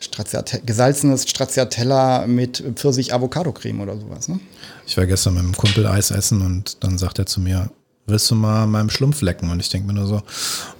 Straziate 0.00 0.60
gesalzenes 0.60 1.28
Stracciatella 1.28 2.26
mit 2.26 2.62
Pfirsich-Avocado-Creme 2.76 3.80
oder 3.80 3.96
sowas, 3.98 4.28
ne? 4.28 4.40
Ich 4.86 4.96
war 4.96 5.06
gestern 5.06 5.34
mit 5.34 5.42
einem 5.42 5.56
Kumpel 5.56 5.86
Eis 5.86 6.10
essen 6.10 6.42
und 6.42 6.82
dann 6.84 6.98
sagt 6.98 7.18
er 7.18 7.26
zu 7.26 7.40
mir, 7.40 7.70
willst 8.06 8.30
du 8.30 8.34
mal 8.34 8.66
meinem 8.66 8.90
Schlumpf 8.90 9.22
lecken? 9.22 9.50
Und 9.50 9.60
ich 9.60 9.70
denke 9.70 9.86
mir 9.86 9.94
nur 9.94 10.06
so, 10.06 10.22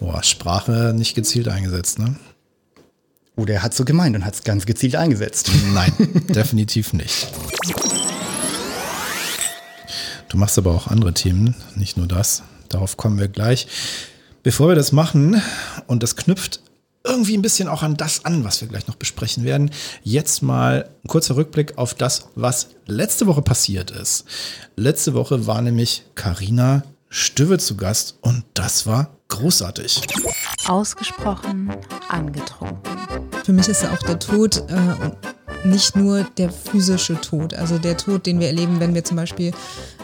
boah, 0.00 0.22
Sprache 0.22 0.92
nicht 0.94 1.14
gezielt 1.14 1.48
eingesetzt, 1.48 1.98
ne? 1.98 2.16
Oder 3.36 3.54
er 3.54 3.62
hat 3.62 3.74
so 3.74 3.84
gemeint 3.84 4.14
und 4.14 4.24
hat 4.24 4.34
es 4.34 4.44
ganz 4.44 4.66
gezielt 4.66 4.96
eingesetzt. 4.96 5.50
Nein, 5.72 5.92
definitiv 6.28 6.92
nicht. 6.92 7.28
Du 10.28 10.36
machst 10.36 10.58
aber 10.58 10.72
auch 10.72 10.88
andere 10.88 11.14
Themen, 11.14 11.54
nicht 11.76 11.96
nur 11.96 12.06
das. 12.06 12.42
Darauf 12.68 12.96
kommen 12.96 13.18
wir 13.18 13.28
gleich. 13.28 13.66
Bevor 14.42 14.68
wir 14.68 14.74
das 14.74 14.92
machen, 14.92 15.40
und 15.86 16.02
das 16.02 16.16
knüpft 16.16 16.60
irgendwie 17.04 17.36
ein 17.36 17.42
bisschen 17.42 17.68
auch 17.68 17.82
an 17.82 17.96
das 17.96 18.24
an, 18.24 18.44
was 18.44 18.60
wir 18.60 18.68
gleich 18.68 18.86
noch 18.86 18.96
besprechen 18.96 19.44
werden. 19.44 19.70
Jetzt 20.02 20.42
mal 20.42 20.88
ein 21.04 21.08
kurzer 21.08 21.36
Rückblick 21.36 21.76
auf 21.76 21.94
das, 21.94 22.28
was 22.34 22.68
letzte 22.86 23.26
Woche 23.26 23.42
passiert 23.42 23.90
ist. 23.90 24.24
Letzte 24.76 25.14
Woche 25.14 25.46
war 25.46 25.60
nämlich 25.60 26.04
Karina 26.14 26.82
Stüwe 27.10 27.58
zu 27.58 27.76
Gast 27.76 28.16
und 28.22 28.44
das 28.54 28.86
war 28.86 29.10
großartig. 29.28 30.00
Ausgesprochen 30.68 31.70
angetrunken. 32.08 32.98
Für 33.44 33.52
mich 33.52 33.68
ist 33.68 33.84
auch 33.84 33.98
der 33.98 34.18
Tod 34.18 34.64
äh, 34.68 35.66
nicht 35.66 35.96
nur 35.96 36.24
der 36.36 36.50
physische 36.50 37.20
Tod, 37.20 37.54
also 37.54 37.78
der 37.78 37.96
Tod, 37.96 38.26
den 38.26 38.40
wir 38.40 38.48
erleben, 38.48 38.80
wenn 38.80 38.94
wir 38.94 39.04
zum 39.04 39.16
Beispiel 39.16 39.52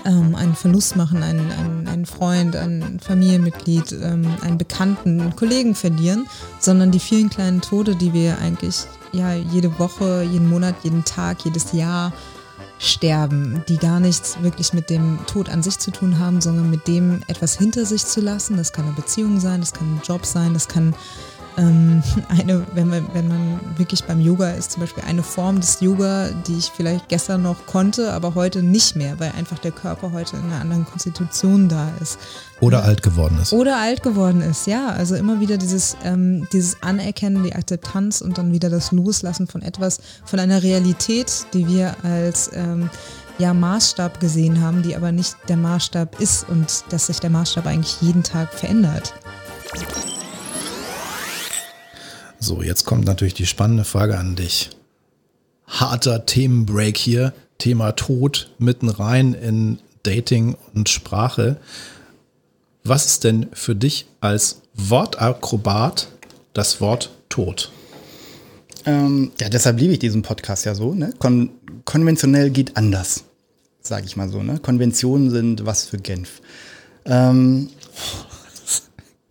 ähm, 0.05 0.35
einen 0.35 0.55
Verlust 0.55 0.96
machen, 0.96 1.23
einen, 1.23 1.51
einen, 1.53 1.88
einen 1.88 2.07
Freund, 2.07 2.57
ein 2.57 3.01
Familienmitglied, 3.01 3.92
ähm, 3.92 4.27
einen 4.42 4.59
Bekannten, 4.59 5.20
einen 5.20 5.37
Kollegen 5.37 5.75
verlieren, 5.75 6.27
sondern 6.59 6.90
die 6.90 7.01
vielen 7.01 7.31
kleinen 7.31 7.61
Tode, 7.61 7.96
die 7.96 8.12
wir 8.12 8.38
eigentlich 8.38 8.85
ja 9.12 9.35
jede 9.35 9.79
Woche, 9.79 10.23
jeden 10.23 10.49
Monat, 10.49 10.77
jeden 10.83 11.05
Tag, 11.05 11.44
jedes 11.44 11.73
Jahr 11.73 12.12
sterben, 12.80 13.62
die 13.68 13.76
gar 13.76 14.00
nichts 14.00 14.42
wirklich 14.42 14.72
mit 14.72 14.88
dem 14.88 15.18
Tod 15.26 15.50
an 15.50 15.62
sich 15.62 15.78
zu 15.78 15.90
tun 15.90 16.18
haben, 16.18 16.40
sondern 16.40 16.70
mit 16.70 16.88
dem 16.88 17.22
etwas 17.26 17.56
hinter 17.56 17.84
sich 17.84 18.06
zu 18.06 18.20
lassen. 18.20 18.56
Das 18.56 18.72
kann 18.72 18.86
eine 18.86 18.94
Beziehung 18.94 19.38
sein, 19.38 19.60
das 19.60 19.72
kann 19.72 19.96
ein 19.96 20.00
Job 20.02 20.24
sein, 20.24 20.54
das 20.54 20.66
kann 20.66 20.94
ähm, 21.61 22.03
eine, 22.29 22.66
wenn 22.75 22.88
man, 22.88 23.07
wenn 23.12 23.29
man 23.29 23.61
wirklich 23.77 24.05
beim 24.05 24.20
Yoga 24.20 24.51
ist, 24.51 24.73
zum 24.73 24.81
Beispiel 24.81 25.05
eine 25.05 25.23
Form 25.23 25.61
des 25.61 25.81
Yoga, 25.81 26.29
die 26.46 26.57
ich 26.57 26.73
vielleicht 26.75 27.09
gestern 27.09 27.42
noch 27.42 27.66
konnte, 27.66 28.12
aber 28.12 28.35
heute 28.35 28.62
nicht 28.62 28.96
mehr, 28.96 29.20
weil 29.20 29.33
einfach 29.37 29.59
der 29.59 29.73
Körper 29.73 30.12
heute 30.12 30.37
in 30.37 30.44
einer 30.44 30.61
anderen 30.61 30.85
Konstitution 30.87 31.68
da 31.68 31.90
ist. 32.01 32.18
Oder 32.61 32.85
alt 32.85 33.03
geworden 33.03 33.38
ist. 33.40 33.53
Oder 33.53 33.79
alt 33.79 34.03
geworden 34.03 34.42
ist, 34.42 34.66
ja. 34.66 34.88
Also 34.88 35.14
immer 35.14 35.40
wieder 35.40 35.57
dieses, 35.57 35.96
ähm, 36.05 36.46
dieses 36.53 36.83
Anerkennen, 36.83 37.42
die 37.42 37.55
Akzeptanz 37.55 38.20
und 38.20 38.38
dann 38.38 38.53
wieder 38.53 38.70
das 38.70 38.92
Loslassen 38.92 39.46
von 39.46 39.62
etwas, 39.62 40.01
von 40.25 40.40
einer 40.40 40.62
Realität, 40.62 41.46
die 41.55 41.66
wir 41.68 41.96
als 42.03 42.51
ähm, 42.55 42.90
ja, 43.38 43.55
Maßstab 43.55 44.20
gesehen 44.20 44.61
haben, 44.61 44.83
die 44.83 44.94
aber 44.94 45.12
nicht 45.12 45.37
der 45.49 45.57
Maßstab 45.57 46.20
ist 46.20 46.49
und 46.49 46.85
dass 46.90 47.07
sich 47.07 47.20
der 47.20 47.31
Maßstab 47.31 47.66
eigentlich 47.66 48.01
jeden 48.03 48.23
Tag 48.23 48.53
verändert. 48.53 49.14
So, 52.42 52.62
jetzt 52.62 52.87
kommt 52.87 53.05
natürlich 53.05 53.35
die 53.35 53.44
spannende 53.44 53.85
Frage 53.85 54.18
an 54.18 54.35
dich. 54.35 54.70
Harter 55.66 56.24
Themenbreak 56.24 56.96
hier, 56.96 57.35
Thema 57.59 57.92
Tod 57.92 58.50
mitten 58.59 58.88
rein 58.88 59.35
in 59.35 59.79
Dating 60.03 60.57
und 60.74 60.88
Sprache. 60.88 61.59
Was 62.83 63.05
ist 63.05 63.24
denn 63.24 63.48
für 63.53 63.76
dich 63.76 64.07
als 64.22 64.62
Wortakrobat 64.74 66.09
das 66.55 66.81
Wort 66.81 67.11
Tod? 67.29 67.70
Ähm, 68.87 69.33
ja, 69.38 69.50
deshalb 69.50 69.79
liebe 69.79 69.92
ich 69.92 69.98
diesen 69.98 70.22
Podcast 70.22 70.64
ja 70.64 70.74
so. 70.74 70.94
Ne? 70.94 71.12
Kon 71.18 71.50
konventionell 71.85 72.48
geht 72.48 72.74
anders, 72.79 73.24
sage 73.83 74.07
ich 74.07 74.16
mal 74.16 74.31
so. 74.31 74.42
Ne? 74.42 74.59
Konventionen 74.61 75.29
sind 75.31 75.66
was 75.66 75.85
für 75.85 75.98
Genf. 75.98 76.40
Ähm, 77.05 77.68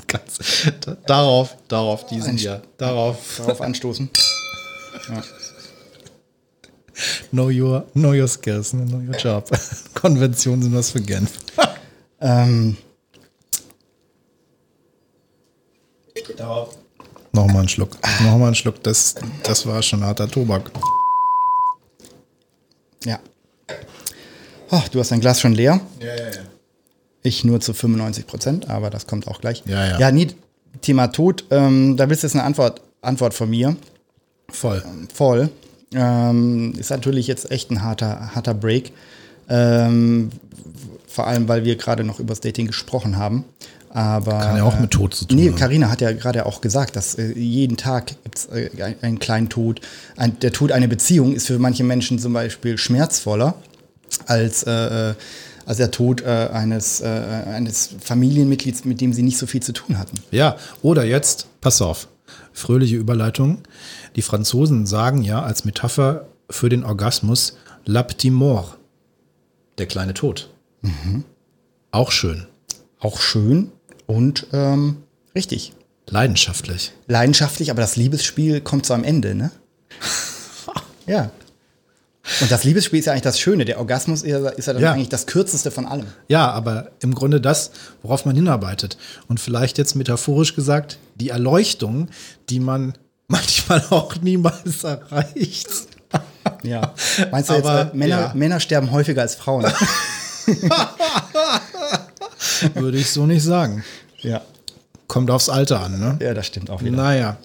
Ganz, 0.10 0.40
darauf, 1.06 1.56
darauf, 1.68 2.06
diesen 2.08 2.36
hier, 2.38 2.62
darauf. 2.78 3.38
Darauf 3.38 3.62
anstoßen. 3.62 4.10
Ja. 5.10 5.24
Know 7.32 7.50
your, 7.50 7.86
know 7.94 8.12
your 8.12 8.28
skills, 8.28 8.72
know 8.72 8.98
your 9.00 9.16
job. 9.16 9.50
Konventionen 9.94 10.62
sind 10.64 10.76
was 10.76 10.92
für 10.92 11.02
Genf. 11.02 11.32
Ähm, 12.22 12.76
Darauf. 16.36 16.78
Nochmal 17.32 17.60
einen 17.60 17.70
Schluck. 17.70 17.92
Nochmal 18.22 18.48
einen 18.48 18.56
Schluck. 18.56 18.84
Das, 18.84 19.16
das 19.44 19.66
war 19.66 19.82
schon 19.82 20.04
harter 20.04 20.28
Tobak. 20.30 20.70
ja. 23.06 23.20
Oh, 24.72 24.82
du 24.92 25.00
hast 25.00 25.12
dein 25.12 25.20
Glas 25.22 25.40
schon 25.40 25.54
leer. 25.54 25.80
Ja, 26.00 26.08
ja, 26.08 26.26
ja. 26.26 26.42
Ich 27.22 27.44
nur 27.44 27.60
zu 27.60 27.74
95 27.74 28.28
Prozent, 28.28 28.70
aber 28.70 28.90
das 28.90 29.06
kommt 29.08 29.28
auch 29.28 29.42
gleich. 29.42 29.64
Ja, 29.66 29.86
ja. 29.86 30.00
Ja, 30.00 30.12
nie, 30.12 30.28
Thema 30.82 31.08
Tod. 31.08 31.44
Ähm, 31.52 31.98
da 31.98 32.10
willst 32.10 32.24
du 32.24 32.28
jetzt 32.28 32.36
eine 32.36 32.44
Antwort, 32.46 32.82
Antwort 33.02 33.34
von 33.34 33.50
mir. 33.50 33.76
Voll. 34.50 34.84
Voll. 35.14 35.50
Ähm, 35.94 36.74
ist 36.78 36.92
natürlich 36.92 37.28
jetzt 37.28 37.52
echt 37.52 37.72
ein 37.72 37.82
harter, 37.84 38.34
harter 38.36 38.54
Break. 38.54 38.92
Ähm, 39.50 40.30
vor 41.08 41.28
allem, 41.28 41.48
weil 41.48 41.66
wir 41.66 41.76
gerade 41.76 42.04
noch 42.04 42.20
über 42.20 42.30
das 42.30 42.40
Dating 42.42 42.68
gesprochen 42.68 43.18
haben. 43.18 43.44
Aber, 43.92 44.40
Kann 44.40 44.58
ja 44.58 44.64
auch 44.64 44.80
mit 44.80 44.92
Tod 44.92 45.16
zu 45.16 45.26
tun 45.26 45.36
Nee. 45.38 45.50
Karina 45.52 45.90
hat 45.90 46.00
ja 46.02 46.12
gerade 46.12 46.46
auch 46.46 46.62
gesagt, 46.62 46.96
dass 46.96 47.16
äh, 47.16 47.32
jeden 47.34 47.76
Tag 47.76 48.14
gibt 48.24 48.38
es 48.38 48.46
äh, 48.46 48.70
ein- 48.84 48.96
einen 49.02 49.20
kleinen 49.20 49.50
Tod. 49.50 49.82
Ein, 50.16 50.40
der 50.40 50.52
Tod 50.54 50.72
einer 50.72 50.88
Beziehung 50.88 51.34
ist 51.34 51.48
für 51.48 51.58
manche 51.58 51.84
Menschen 51.84 52.20
zum 52.20 52.32
Beispiel 52.34 52.78
schmerzvoller 52.78 53.56
als, 54.28 54.62
äh, 54.64 55.16
äh, 55.70 55.72
als 55.72 55.78
der 55.78 55.92
Tod 55.92 56.22
äh, 56.22 56.50
eines, 56.52 57.02
äh, 57.02 57.06
eines 57.06 57.90
Familienmitglieds, 58.00 58.86
mit 58.86 59.00
dem 59.02 59.14
sie 59.14 59.22
nicht 59.24 59.38
so 59.38 59.46
viel 59.46 59.62
zu 59.62 59.72
tun 59.72 59.98
hatten. 59.98 60.18
Ja, 60.32 60.58
oder 60.82 61.04
jetzt, 61.04 61.48
pass 61.62 61.82
auf, 61.82 62.08
fröhliche 62.54 62.96
Überleitung. 62.96 63.60
Die 64.16 64.22
Franzosen 64.22 64.86
sagen 64.86 65.22
ja 65.22 65.42
als 65.44 65.66
Metapher 65.66 66.28
für 66.50 66.70
den 66.70 66.84
Orgasmus 66.84 67.58
la 67.86 68.04
petite 68.04 68.34
mort, 68.34 68.78
der 69.78 69.86
kleine 69.86 70.14
Tod. 70.14 70.50
Auch 71.92 72.12
schön, 72.12 72.48
Auch 73.00 73.20
schön 73.20 73.72
und 74.08 74.48
ähm, 74.54 74.98
richtig. 75.36 75.74
leidenschaftlich. 76.10 76.94
leidenschaftlich, 77.08 77.70
aber 77.72 77.82
das 77.82 77.96
Liebesspiel 77.96 78.62
kommt 78.62 78.86
so 78.86 78.94
am 78.94 79.04
Ende, 79.04 79.36
ne? 79.36 79.52
ja. 81.08 81.32
Und 82.42 82.52
das 82.52 82.64
Liebesspiel 82.64 83.00
ist 83.00 83.06
ja 83.06 83.12
eigentlich 83.14 83.24
das 83.24 83.40
Schöne. 83.40 83.66
Der 83.66 83.80
Orgasmus 83.80 84.22
ist 84.24 84.30
ja, 84.32 84.50
ist 84.50 84.66
ja 84.68 84.74
dann 84.74 84.82
Ja. 84.82 84.94
eigentlich 84.94 85.10
das 85.10 85.26
kürzeste 85.26 85.72
von 85.72 85.86
allem. 85.86 86.06
Ja, 86.28 86.50
aber 86.52 86.92
im 87.02 87.16
Grunde 87.16 87.42
das, 87.42 87.72
worauf 88.04 88.26
man 88.26 88.36
hinarbeitet. 88.36 88.98
Und 89.28 89.40
vielleicht 89.40 89.78
jetzt 89.78 89.96
metaphorisch 89.96 90.56
gesagt, 90.56 90.98
die 91.16 91.30
Erleuchtung, 91.30 92.10
die 92.50 92.60
man 92.60 92.94
manchmal 93.28 93.84
auch 93.90 94.16
niemals 94.22 94.84
erreicht. 94.86 95.68
Ja. 96.64 96.94
Meinst 97.32 97.50
du 97.50 97.54
jetzt, 97.54 97.66
Aber, 97.66 97.92
äh, 97.94 97.96
Männer, 97.98 98.20
ja. 98.20 98.32
Männer 98.36 98.60
sterben 98.60 98.92
häufiger 98.92 99.22
als 99.22 99.36
Frauen? 99.36 99.66
Würde 102.76 102.98
ich 102.98 103.10
so 103.12 103.26
nicht 103.26 103.44
sagen. 103.44 103.84
ja. 104.22 104.42
Kommt 105.10 105.30
aufs 105.32 105.50
Alter 105.50 105.82
an, 105.82 106.00
ne? 106.00 106.18
Ja, 106.22 106.34
das 106.34 106.46
stimmt 106.46 106.70
auch 106.70 106.82
wieder. 106.84 106.96
Naja, 106.96 107.38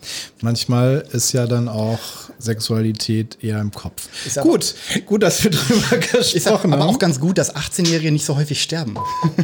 manchmal 0.42 1.02
ist 1.12 1.32
ja 1.32 1.46
dann 1.46 1.66
auch 1.66 1.98
Sexualität 2.38 3.38
eher 3.42 3.58
im 3.58 3.70
Kopf. 3.72 4.06
Ist 4.26 4.36
aber- 4.38 4.50
gut, 4.50 4.74
gut, 5.06 5.22
dass 5.22 5.42
wir 5.42 5.50
drüber 5.50 5.96
gesprochen 5.96 6.72
aber 6.74 6.82
haben. 6.84 6.94
auch 6.94 6.98
ganz 6.98 7.18
gut, 7.18 7.38
dass 7.38 7.56
18-Jährige 7.56 8.12
nicht 8.12 8.26
so 8.26 8.36
häufig 8.36 8.62
sterben. 8.62 8.94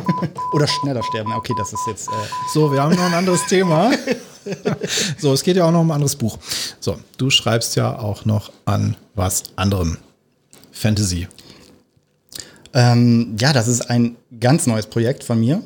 Oder 0.52 0.68
schneller 0.68 1.02
sterben. 1.02 1.33
Okay, 1.33 1.54
das 1.59 1.72
ist 1.72 1.80
jetzt. 1.88 2.09
Äh, 2.09 2.12
So, 2.52 2.70
wir 2.70 2.83
haben 2.83 2.94
noch 2.94 3.04
ein 3.04 3.14
anderes 3.14 3.40
Thema. 3.48 3.90
so, 5.18 5.33
es 5.33 5.42
geht 5.42 5.56
ja 5.56 5.64
auch 5.66 5.72
noch 5.72 5.80
um 5.80 5.90
ein 5.90 5.94
anderes 5.94 6.14
Buch. 6.16 6.37
So, 6.78 6.98
du 7.16 7.30
schreibst 7.30 7.74
ja 7.76 7.98
auch 7.98 8.26
noch 8.26 8.52
an 8.66 8.96
was 9.14 9.44
anderem. 9.56 9.96
Fantasy. 10.72 11.26
Ähm, 12.74 13.35
ja, 13.40 13.52
das 13.52 13.66
ist 13.66 13.88
ein 13.90 14.16
ganz 14.38 14.66
neues 14.66 14.87
Projekt 14.87 15.24
von 15.24 15.40
mir. 15.40 15.62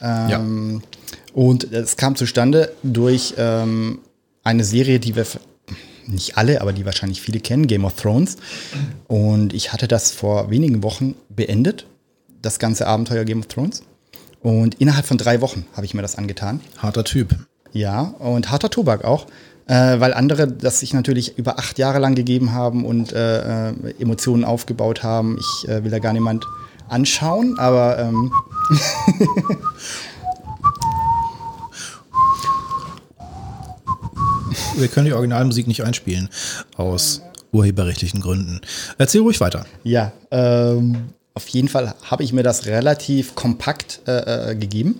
Ähm, 0.00 0.82
Und 1.32 1.72
es 1.72 1.96
kam 1.96 2.16
zustande 2.16 2.72
durch 2.82 3.34
ähm, 3.36 4.00
eine 4.44 4.64
Serie, 4.64 4.98
die 4.98 5.14
wir 5.14 5.26
nicht 6.06 6.38
alle, 6.38 6.60
aber 6.60 6.72
die 6.72 6.84
wahrscheinlich 6.84 7.20
viele 7.20 7.40
kennen, 7.40 7.66
Game 7.66 7.84
of 7.84 7.94
Thrones. 7.94 8.36
Und 9.06 9.52
ich 9.52 9.72
hatte 9.72 9.88
das 9.88 10.10
vor 10.10 10.50
wenigen 10.50 10.82
Wochen 10.82 11.14
beendet, 11.28 11.86
das 12.40 12.58
ganze 12.58 12.86
Abenteuer 12.86 13.24
Game 13.24 13.40
of 13.40 13.46
Thrones. 13.46 13.82
Und 14.40 14.76
innerhalb 14.76 15.06
von 15.06 15.18
drei 15.18 15.40
Wochen 15.40 15.66
habe 15.74 15.84
ich 15.84 15.94
mir 15.94 16.02
das 16.02 16.16
angetan. 16.16 16.60
Harter 16.78 17.04
Typ. 17.04 17.34
Ja, 17.72 18.02
und 18.18 18.50
harter 18.50 18.70
Tobak 18.70 19.04
auch, 19.04 19.26
äh, 19.66 20.00
weil 20.00 20.14
andere 20.14 20.48
das 20.48 20.80
sich 20.80 20.94
natürlich 20.94 21.36
über 21.36 21.58
acht 21.58 21.78
Jahre 21.78 21.98
lang 21.98 22.14
gegeben 22.14 22.52
haben 22.52 22.84
und 22.84 23.12
äh, 23.12 23.68
äh, 23.68 23.74
Emotionen 23.98 24.44
aufgebaut 24.44 25.02
haben. 25.02 25.38
Ich 25.38 25.68
äh, 25.68 25.84
will 25.84 25.90
da 25.90 25.98
gar 25.98 26.14
niemand 26.14 26.46
anschauen, 26.88 27.58
aber 27.58 27.98
ähm, 27.98 28.32
Wir 34.78 34.88
können 34.88 35.06
die 35.06 35.12
Originalmusik 35.12 35.66
nicht 35.66 35.84
einspielen, 35.84 36.28
aus 36.76 37.22
urheberrechtlichen 37.52 38.20
Gründen. 38.20 38.60
Erzähl 38.98 39.20
ruhig 39.22 39.40
weiter. 39.40 39.66
ja, 39.84 40.12
ähm, 40.30 41.10
auf 41.34 41.48
jeden 41.48 41.68
Fall 41.68 41.94
habe 42.02 42.24
ich 42.24 42.32
mir 42.32 42.42
das 42.42 42.66
relativ 42.66 43.36
kompakt 43.36 44.00
äh, 44.08 44.50
äh, 44.50 44.54
gegeben 44.56 44.98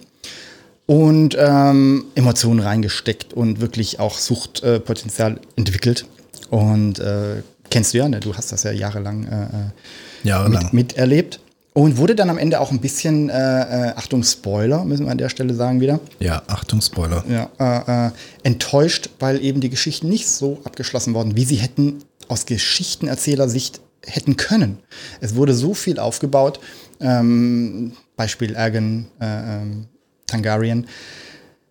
und 0.87 1.37
ähm, 1.37 2.05
Emotionen 2.15 2.61
reingesteckt 2.61 3.35
und 3.35 3.61
wirklich 3.61 3.99
auch 3.99 4.17
Suchtpotenzial 4.19 5.41
entwickelt. 5.57 6.07
Und 6.49 7.01
äh, 7.01 7.43
kennst 7.71 7.93
du 7.93 7.99
ja, 7.99 8.09
ne? 8.09 8.21
du 8.21 8.37
hast 8.37 8.53
das 8.53 8.63
ja 8.63 8.71
jahrelang 8.71 9.27
äh, 9.27 9.43
äh, 9.43 10.29
Jahrelang. 10.29 10.63
mit, 10.65 10.73
miterlebt. 10.73 11.41
Und 11.79 11.97
wurde 11.97 12.17
dann 12.17 12.29
am 12.29 12.39
Ende 12.39 12.59
auch 12.59 12.73
ein 12.73 12.81
bisschen, 12.81 13.29
äh, 13.29 13.35
äh, 13.35 13.93
Achtung, 13.95 14.25
Spoiler, 14.25 14.85
müssen 14.85 15.05
wir 15.05 15.13
an 15.13 15.19
der 15.19 15.29
Stelle 15.29 15.55
sagen 15.55 15.81
wieder, 15.81 16.01
Ja, 16.19 16.43
Achtung, 16.49 16.81
Spoiler. 16.83 17.25
ja, 17.29 17.49
äh, 17.61 18.09
äh, 18.09 18.11
enttäuscht, 18.43 19.11
weil 19.21 19.41
eben 19.45 19.61
die 19.61 19.71
Geschichten 19.71 20.09
nicht 20.09 20.29
so 20.29 20.59
abgeschlossen 20.65 21.15
wurden, 21.15 21.37
wie 21.37 21.45
sie 21.45 21.55
hätten 21.55 22.01
aus 22.27 22.47
Geschichtenerzählersicht 22.47 23.81
hätten 24.05 24.37
können. 24.37 24.79
Es 25.21 25.37
wurde 25.37 25.55
so 25.55 25.73
viel 25.73 26.01
aufgebaut, 26.01 26.59
ähm, 26.99 27.93
Beispiel 28.17 28.57
Ergen 28.57 29.07
äh, 29.21 29.27
ähm, 29.63 29.87
Targaryen, 30.27 30.89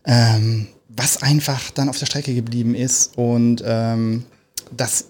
ähm, 0.06 0.68
was 0.88 1.22
einfach 1.22 1.70
dann 1.72 1.90
auf 1.90 2.00
der 2.00 2.06
Strecke 2.06 2.34
geblieben 2.34 2.76
ist 2.76 3.18
und 3.18 3.62
ähm, 3.66 4.24
dass 4.74 5.08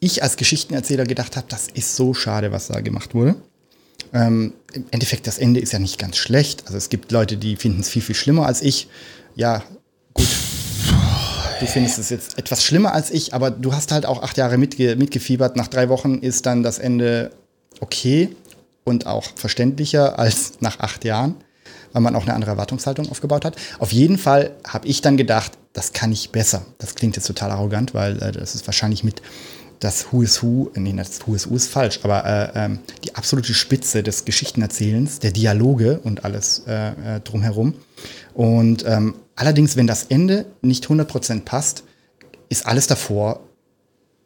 ich 0.00 0.22
als 0.22 0.38
Geschichtenerzähler 0.38 1.04
gedacht 1.04 1.36
habe, 1.36 1.48
das 1.50 1.66
ist 1.68 1.96
so 1.96 2.14
schade, 2.14 2.50
was 2.50 2.68
da 2.68 2.80
gemacht 2.80 3.14
wurde. 3.14 3.36
Ähm, 4.12 4.54
Im 4.72 4.84
Endeffekt, 4.90 5.26
das 5.26 5.38
Ende 5.38 5.60
ist 5.60 5.72
ja 5.72 5.78
nicht 5.78 5.98
ganz 5.98 6.16
schlecht. 6.16 6.64
Also 6.66 6.76
es 6.76 6.88
gibt 6.88 7.12
Leute, 7.12 7.36
die 7.36 7.56
finden 7.56 7.80
es 7.80 7.88
viel, 7.88 8.02
viel 8.02 8.14
schlimmer 8.14 8.46
als 8.46 8.62
ich. 8.62 8.88
Ja, 9.34 9.62
gut. 10.14 10.28
Du 11.60 11.66
findest 11.66 11.98
es 11.98 12.10
jetzt 12.10 12.38
etwas 12.38 12.64
schlimmer 12.64 12.92
als 12.94 13.10
ich, 13.10 13.34
aber 13.34 13.50
du 13.50 13.72
hast 13.72 13.90
halt 13.90 14.06
auch 14.06 14.22
acht 14.22 14.36
Jahre 14.36 14.58
mitge 14.58 14.94
mitgefiebert. 14.94 15.56
Nach 15.56 15.66
drei 15.66 15.88
Wochen 15.88 16.18
ist 16.18 16.46
dann 16.46 16.62
das 16.62 16.78
Ende 16.78 17.32
okay 17.80 18.28
und 18.84 19.06
auch 19.06 19.24
verständlicher 19.34 20.18
als 20.18 20.60
nach 20.60 20.78
acht 20.78 21.04
Jahren, 21.04 21.34
weil 21.92 22.02
man 22.02 22.14
auch 22.14 22.22
eine 22.22 22.34
andere 22.34 22.52
Erwartungshaltung 22.52 23.08
aufgebaut 23.10 23.44
hat. 23.44 23.56
Auf 23.80 23.92
jeden 23.92 24.18
Fall 24.18 24.52
habe 24.66 24.86
ich 24.86 25.00
dann 25.00 25.16
gedacht, 25.16 25.52
das 25.72 25.92
kann 25.92 26.12
ich 26.12 26.30
besser. 26.30 26.64
Das 26.78 26.94
klingt 26.94 27.16
jetzt 27.16 27.26
total 27.26 27.50
arrogant, 27.50 27.92
weil 27.92 28.22
äh, 28.22 28.32
das 28.32 28.54
ist 28.54 28.66
wahrscheinlich 28.66 29.02
mit 29.02 29.20
das 29.80 30.12
Who 30.12 30.22
is 30.22 30.42
Who, 30.42 30.70
nee, 30.74 30.92
das 30.96 31.26
Who 31.26 31.34
is 31.34 31.48
Who 31.48 31.56
ist 31.56 31.68
falsch, 31.68 32.00
aber 32.02 32.24
äh, 32.24 32.64
ähm, 32.64 32.80
die 33.04 33.14
absolute 33.14 33.54
Spitze 33.54 34.02
des 34.02 34.24
Geschichtenerzählens, 34.24 35.20
der 35.20 35.30
Dialoge 35.30 36.00
und 36.02 36.24
alles 36.24 36.64
äh, 36.66 37.16
äh, 37.16 37.20
drumherum. 37.20 37.74
Und 38.34 38.84
ähm, 38.86 39.14
allerdings, 39.36 39.76
wenn 39.76 39.86
das 39.86 40.04
Ende 40.04 40.46
nicht 40.62 40.86
100% 40.86 41.44
passt, 41.44 41.84
ist 42.48 42.66
alles 42.66 42.86
davor 42.86 43.40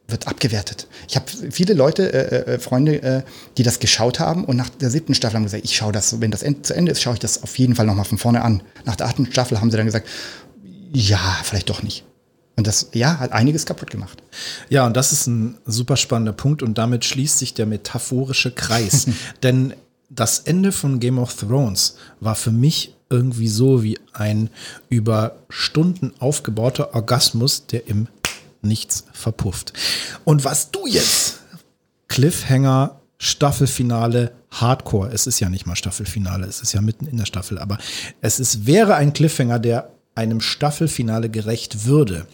wird 0.07 0.27
abgewertet. 0.27 0.87
Ich 1.07 1.15
habe 1.15 1.25
viele 1.49 1.73
Leute, 1.73 2.11
äh, 2.13 2.53
äh, 2.53 2.59
Freunde, 2.59 3.01
äh, 3.01 3.21
die 3.57 3.63
das 3.63 3.79
geschaut 3.79 4.19
haben 4.19 4.43
und 4.43 4.57
nach 4.57 4.69
der 4.69 4.89
siebten 4.89 5.13
Staffel 5.13 5.37
haben 5.37 5.43
gesagt, 5.43 5.63
ich 5.63 5.75
schaue 5.75 5.93
das, 5.93 6.19
wenn 6.19 6.29
das 6.29 6.43
End, 6.43 6.65
zu 6.65 6.75
Ende 6.75 6.91
ist, 6.91 7.01
schaue 7.01 7.13
ich 7.13 7.19
das 7.19 7.41
auf 7.41 7.57
jeden 7.57 7.75
Fall 7.75 7.85
nochmal 7.85 8.05
von 8.05 8.17
vorne 8.17 8.41
an. 8.41 8.63
Nach 8.85 8.95
der 8.95 9.07
achten 9.07 9.31
Staffel 9.31 9.61
haben 9.61 9.71
sie 9.71 9.77
dann 9.77 9.85
gesagt, 9.85 10.07
ja, 10.91 11.39
vielleicht 11.43 11.69
doch 11.69 11.83
nicht. 11.83 12.03
Und 12.55 12.67
das, 12.67 12.89
ja, 12.93 13.19
hat 13.19 13.31
einiges 13.31 13.65
kaputt 13.65 13.89
gemacht. 13.89 14.21
Ja, 14.69 14.85
und 14.85 14.95
das 14.95 15.11
ist 15.11 15.27
ein 15.27 15.57
super 15.65 15.97
spannender 15.97 16.33
Punkt 16.33 16.61
und 16.61 16.77
damit 16.77 17.03
schließt 17.03 17.39
sich 17.39 17.53
der 17.53 17.65
metaphorische 17.65 18.51
Kreis. 18.51 19.07
Denn 19.43 19.73
das 20.09 20.39
Ende 20.39 20.71
von 20.71 20.99
Game 20.99 21.17
of 21.17 21.33
Thrones 21.35 21.95
war 22.19 22.35
für 22.35 22.51
mich 22.51 22.95
irgendwie 23.09 23.47
so 23.47 23.83
wie 23.83 23.99
ein 24.13 24.49
über 24.89 25.37
Stunden 25.49 26.13
aufgebauter 26.19 26.93
Orgasmus, 26.93 27.67
der 27.67 27.87
im 27.87 28.07
Nichts 28.61 29.05
verpufft. 29.11 29.73
Und 30.23 30.45
was 30.45 30.71
du 30.71 30.87
jetzt, 30.87 31.39
Cliffhanger, 32.07 33.01
Staffelfinale, 33.17 34.31
Hardcore, 34.51 35.11
es 35.11 35.27
ist 35.27 35.39
ja 35.39 35.49
nicht 35.49 35.65
mal 35.65 35.75
Staffelfinale, 35.75 36.47
es 36.47 36.61
ist 36.61 36.73
ja 36.73 36.81
mitten 36.81 37.05
in 37.05 37.17
der 37.17 37.25
Staffel, 37.25 37.59
aber 37.59 37.77
es 38.21 38.39
ist, 38.39 38.65
wäre 38.65 38.95
ein 38.95 39.13
Cliffhanger, 39.13 39.59
der 39.59 39.89
einem 40.15 40.41
Staffelfinale 40.41 41.29
gerecht 41.29 41.85
würde. 41.85 42.25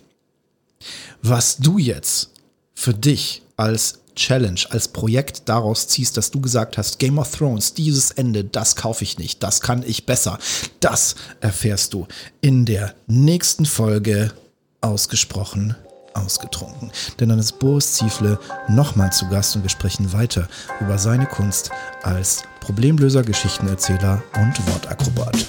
Was 1.22 1.58
du 1.58 1.78
jetzt 1.78 2.32
für 2.74 2.94
dich 2.94 3.42
als 3.58 4.00
Challenge, 4.16 4.60
als 4.70 4.90
Projekt 4.90 5.44
daraus 5.48 5.88
ziehst, 5.88 6.18
dass 6.18 6.32
du 6.32 6.42
gesagt 6.42 6.78
hast, 6.78 7.00
Game 7.00 7.18
of 7.18 7.36
Thrones, 7.36 7.74
dieses 7.74 8.12
Ende, 8.12 8.44
das 8.44 8.76
kaufe 8.76 9.04
ich 9.04 9.18
nicht, 9.18 9.42
das 9.44 9.62
kann 9.62 9.84
ich 9.86 10.06
besser. 10.06 10.40
Das 10.80 11.16
erfährst 11.40 11.94
du 11.94 12.08
in 12.42 12.66
der 12.66 12.96
nächsten 13.08 13.66
Folge 13.66 14.34
ausgesprochen 14.82 15.76
ausgetrunken. 16.14 16.92
Denn 17.20 17.30
dann 17.30 17.40
ist 17.40 17.60
Boris 17.60 17.94
Ziefle 17.94 18.40
nochmal 18.68 19.12
zu 19.12 19.28
Gast 19.30 19.56
und 19.56 19.64
wir 19.64 19.70
sprechen 19.70 20.12
weiter 20.12 20.48
über 20.80 20.98
seine 20.98 21.26
Kunst 21.26 21.72
als 22.04 22.44
Problemlöser, 22.60 23.24
Geschichtenerzähler 23.24 24.22
und 24.36 24.68
Wortakrobat. 24.68 25.46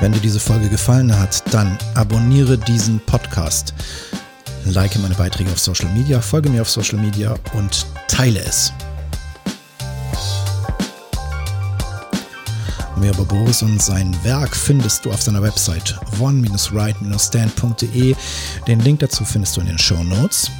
Wenn 0.00 0.12
dir 0.12 0.20
diese 0.20 0.38
Folge 0.38 0.68
gefallen 0.68 1.18
hat, 1.18 1.42
dann 1.52 1.76
abonniere 1.94 2.56
diesen 2.56 3.00
Podcast. 3.00 3.74
Like 4.64 4.96
meine 5.00 5.14
Beiträge 5.14 5.50
auf 5.50 5.58
Social 5.58 5.88
Media, 5.92 6.20
folge 6.20 6.50
mir 6.50 6.62
auf 6.62 6.70
Social 6.70 6.98
Media 6.98 7.34
und 7.54 7.86
teile 8.06 8.40
es. 8.40 8.72
Mehr 12.96 13.12
über 13.12 13.24
Boris 13.24 13.62
und 13.62 13.82
sein 13.82 14.16
Werk 14.24 14.54
findest 14.56 15.04
du 15.04 15.10
auf 15.10 15.22
seiner 15.22 15.42
Website 15.42 15.98
one-right-stand.de. 16.20 18.14
Den 18.66 18.80
Link 18.80 19.00
dazu 19.00 19.24
findest 19.24 19.56
du 19.56 19.60
in 19.62 19.68
den 19.68 19.78
Show 19.78 20.02
Notes. 20.04 20.50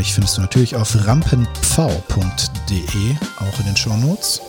Mich 0.00 0.14
findest 0.14 0.38
du 0.38 0.40
natürlich 0.40 0.76
auf 0.76 1.06
rampenpfau.de, 1.06 3.16
auch 3.38 3.58
in 3.58 3.66
den 3.66 3.76
Show 3.76 3.94
Notes. 3.98 4.40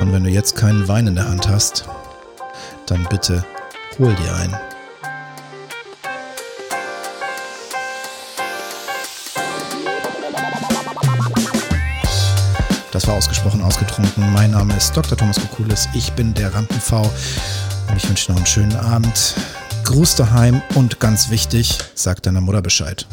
Und 0.00 0.12
wenn 0.12 0.24
du 0.24 0.30
jetzt 0.30 0.56
keinen 0.56 0.88
Wein 0.88 1.06
in 1.06 1.14
der 1.14 1.28
Hand 1.28 1.46
hast, 1.46 1.84
dann 2.86 3.06
bitte 3.08 3.44
hol 4.00 4.12
dir 4.16 4.34
einen. 4.34 4.71
Das 12.92 13.06
war 13.08 13.14
ausgesprochen 13.14 13.62
ausgetrunken. 13.62 14.32
Mein 14.32 14.50
Name 14.50 14.76
ist 14.76 14.94
Dr. 14.94 15.16
Thomas 15.16 15.40
Kokulis. 15.40 15.88
Ich 15.94 16.12
bin 16.12 16.34
der 16.34 16.54
Rampen-V 16.54 17.00
und 17.00 17.96
ich 17.96 18.06
wünsche 18.06 18.30
noch 18.30 18.36
einen 18.36 18.46
schönen 18.46 18.76
Abend. 18.76 19.34
Gruß 19.84 20.14
daheim 20.14 20.62
und 20.74 21.00
ganz 21.00 21.30
wichtig, 21.30 21.78
sag 21.94 22.22
deiner 22.22 22.42
Mutter 22.42 22.60
Bescheid. 22.60 23.06